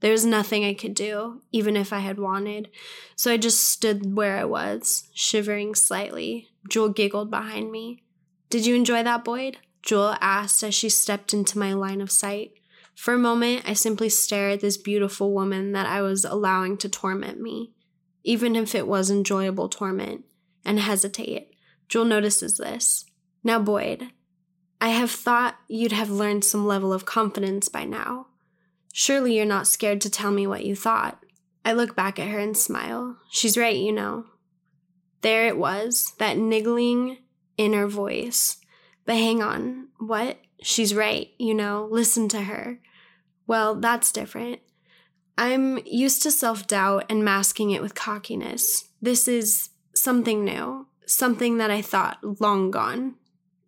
[0.00, 2.68] There was nothing I could do, even if I had wanted,
[3.14, 6.48] so I just stood where I was, shivering slightly.
[6.68, 8.02] Jewel giggled behind me.
[8.50, 9.58] Did you enjoy that, Boyd?
[9.82, 12.54] Jewel asked as she stepped into my line of sight.
[12.96, 16.88] For a moment, I simply stare at this beautiful woman that I was allowing to
[16.88, 17.72] torment me,
[18.24, 20.24] even if it was enjoyable torment,
[20.64, 21.54] and hesitate.
[21.88, 23.04] Jewel notices this.
[23.44, 24.08] Now, Boyd,
[24.80, 28.28] I have thought you'd have learned some level of confidence by now.
[28.92, 31.22] Surely you're not scared to tell me what you thought.
[31.64, 33.18] I look back at her and smile.
[33.30, 34.24] She's right, you know.
[35.20, 37.18] There it was, that niggling
[37.58, 38.56] inner voice.
[39.04, 40.38] But hang on, what?
[40.62, 42.80] She's right, you know, listen to her.
[43.46, 44.60] Well, that's different.
[45.38, 48.88] I'm used to self doubt and masking it with cockiness.
[49.00, 53.16] This is something new, something that I thought long gone.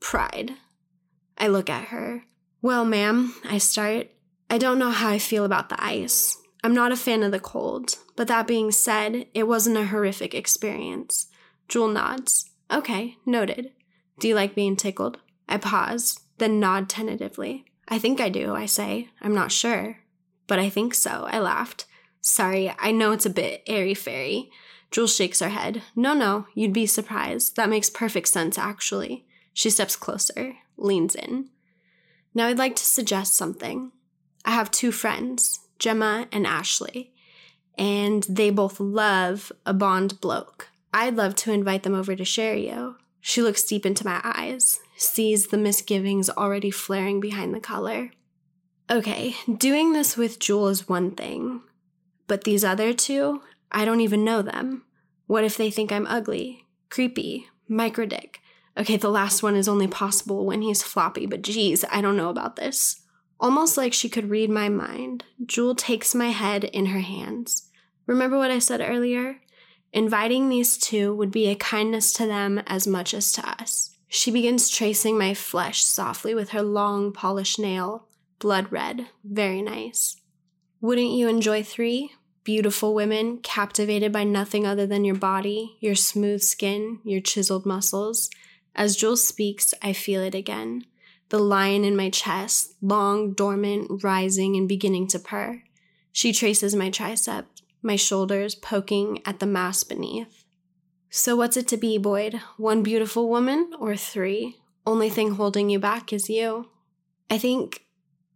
[0.00, 0.54] Pride.
[1.36, 2.24] I look at her.
[2.62, 4.08] Well, ma'am, I start.
[4.50, 6.36] I don't know how I feel about the ice.
[6.64, 10.34] I'm not a fan of the cold, but that being said, it wasn't a horrific
[10.34, 11.28] experience.
[11.68, 12.50] Jewel nods.
[12.70, 13.72] Okay, noted.
[14.18, 15.18] Do you like being tickled?
[15.48, 17.64] I pause, then nod tentatively.
[17.88, 19.08] I think I do, I say.
[19.20, 19.98] I'm not sure.
[20.46, 21.86] But I think so, I laughed.
[22.20, 24.50] Sorry, I know it's a bit airy fairy.
[24.90, 25.82] Jewel shakes her head.
[25.96, 27.56] No, no, you'd be surprised.
[27.56, 29.26] That makes perfect sense, actually.
[29.52, 31.50] She steps closer, leans in.
[32.34, 33.92] Now I'd like to suggest something.
[34.44, 37.12] I have two friends, Gemma and Ashley,
[37.76, 40.68] and they both love a Bond bloke.
[40.92, 42.96] I'd love to invite them over to share you.
[43.20, 48.10] She looks deep into my eyes, sees the misgivings already flaring behind the collar.
[48.90, 51.62] Okay, doing this with Jewel is one thing,
[52.26, 54.84] but these other two, I don't even know them.
[55.26, 58.36] What if they think I'm ugly, creepy, microdick?
[58.76, 62.30] Okay, the last one is only possible when he's floppy, but geez, I don't know
[62.30, 63.02] about this.
[63.40, 67.68] Almost like she could read my mind, Jewel takes my head in her hands.
[68.06, 69.40] Remember what I said earlier?
[69.92, 73.97] Inviting these two would be a kindness to them as much as to us.
[74.08, 78.06] She begins tracing my flesh softly with her long, polished nail,
[78.38, 80.16] blood red, very nice.
[80.80, 82.12] Wouldn't you enjoy three?
[82.42, 88.30] Beautiful women, captivated by nothing other than your body, your smooth skin, your chiseled muscles.
[88.74, 90.84] As Jules speaks, I feel it again
[91.30, 95.62] the lion in my chest, long, dormant, rising, and beginning to purr.
[96.10, 97.44] She traces my tricep,
[97.82, 100.37] my shoulders poking at the mass beneath.
[101.10, 102.40] So, what's it to be, Boyd?
[102.58, 104.56] One beautiful woman or three?
[104.86, 106.68] Only thing holding you back is you.
[107.30, 107.84] I think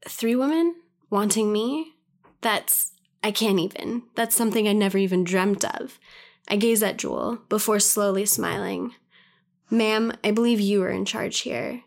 [0.09, 0.77] three women
[1.11, 1.95] wanting me?
[2.41, 2.93] That's,
[3.23, 4.05] I can't even.
[4.14, 5.99] That's something I never even dreamt of.
[6.49, 8.95] I gaze at Jewel before slowly smiling.
[9.70, 11.83] Ma'am, I believe you are in charge here.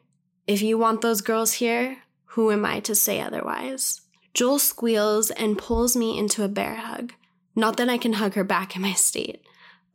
[0.48, 4.02] If you want those girls here, who am I to say otherwise?
[4.34, 7.14] Jewel squeals and pulls me into a bear hug.
[7.56, 9.42] Not that I can hug her back in my state.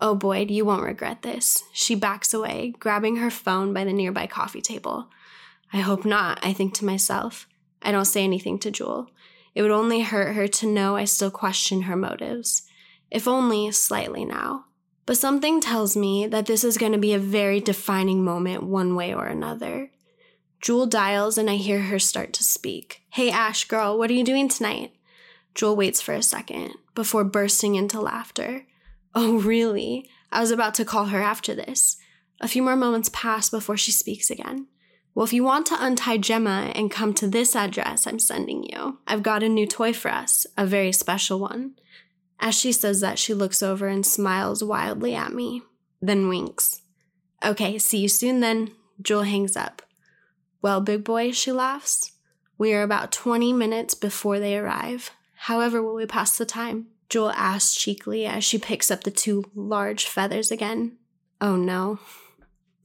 [0.01, 1.64] Oh, Boyd, you won't regret this.
[1.72, 5.11] She backs away, grabbing her phone by the nearby coffee table.
[5.72, 7.46] I hope not, I think to myself.
[7.82, 9.11] I don't say anything to Jewel.
[9.55, 12.62] It would only hurt her to know I still question her motives,
[13.11, 14.66] if only slightly now.
[15.07, 18.94] But something tells me that this is going to be a very defining moment, one
[18.94, 19.90] way or another.
[20.61, 23.03] Jewel dials and I hear her start to speak.
[23.11, 24.92] Hey, Ash girl, what are you doing tonight?
[25.55, 28.66] Jewel waits for a second before bursting into laughter.
[29.14, 30.08] Oh, really?
[30.30, 31.96] I was about to call her after this.
[32.40, 34.66] A few more moments pass before she speaks again.
[35.14, 38.98] Well, if you want to untie Gemma and come to this address I'm sending you,
[39.06, 41.74] I've got a new toy for us, a very special one.
[42.38, 45.62] As she says that, she looks over and smiles wildly at me,
[46.00, 46.80] then winks.
[47.44, 48.70] Okay, see you soon then.
[49.02, 49.82] Jewel hangs up.
[50.62, 52.12] Well, big boy, she laughs.
[52.56, 55.11] We are about 20 minutes before they arrive.
[55.34, 56.86] However, will we pass the time?
[57.11, 60.96] Jewel asks cheekily as she picks up the two large feathers again.
[61.40, 61.98] Oh no.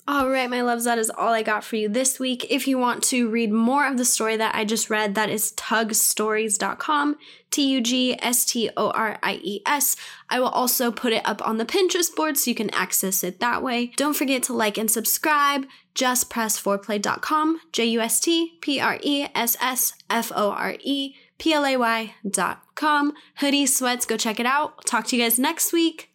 [0.08, 2.46] All right, my loves, that is all I got for you this week.
[2.52, 5.52] If you want to read more of the story that I just read, that is
[5.54, 7.18] tugstories.com,
[7.50, 9.96] T U G S T O R I E S.
[10.30, 13.40] I will also put it up on the Pinterest board so you can access it
[13.40, 13.88] that way.
[13.96, 15.66] Don't forget to like and subscribe.
[15.96, 21.54] JustPressForeplay.com, J U S T P R E S S F O R E P
[21.54, 23.14] L A Y.com.
[23.38, 24.86] Hoodie, sweats, go check it out.
[24.86, 26.15] Talk to you guys next week.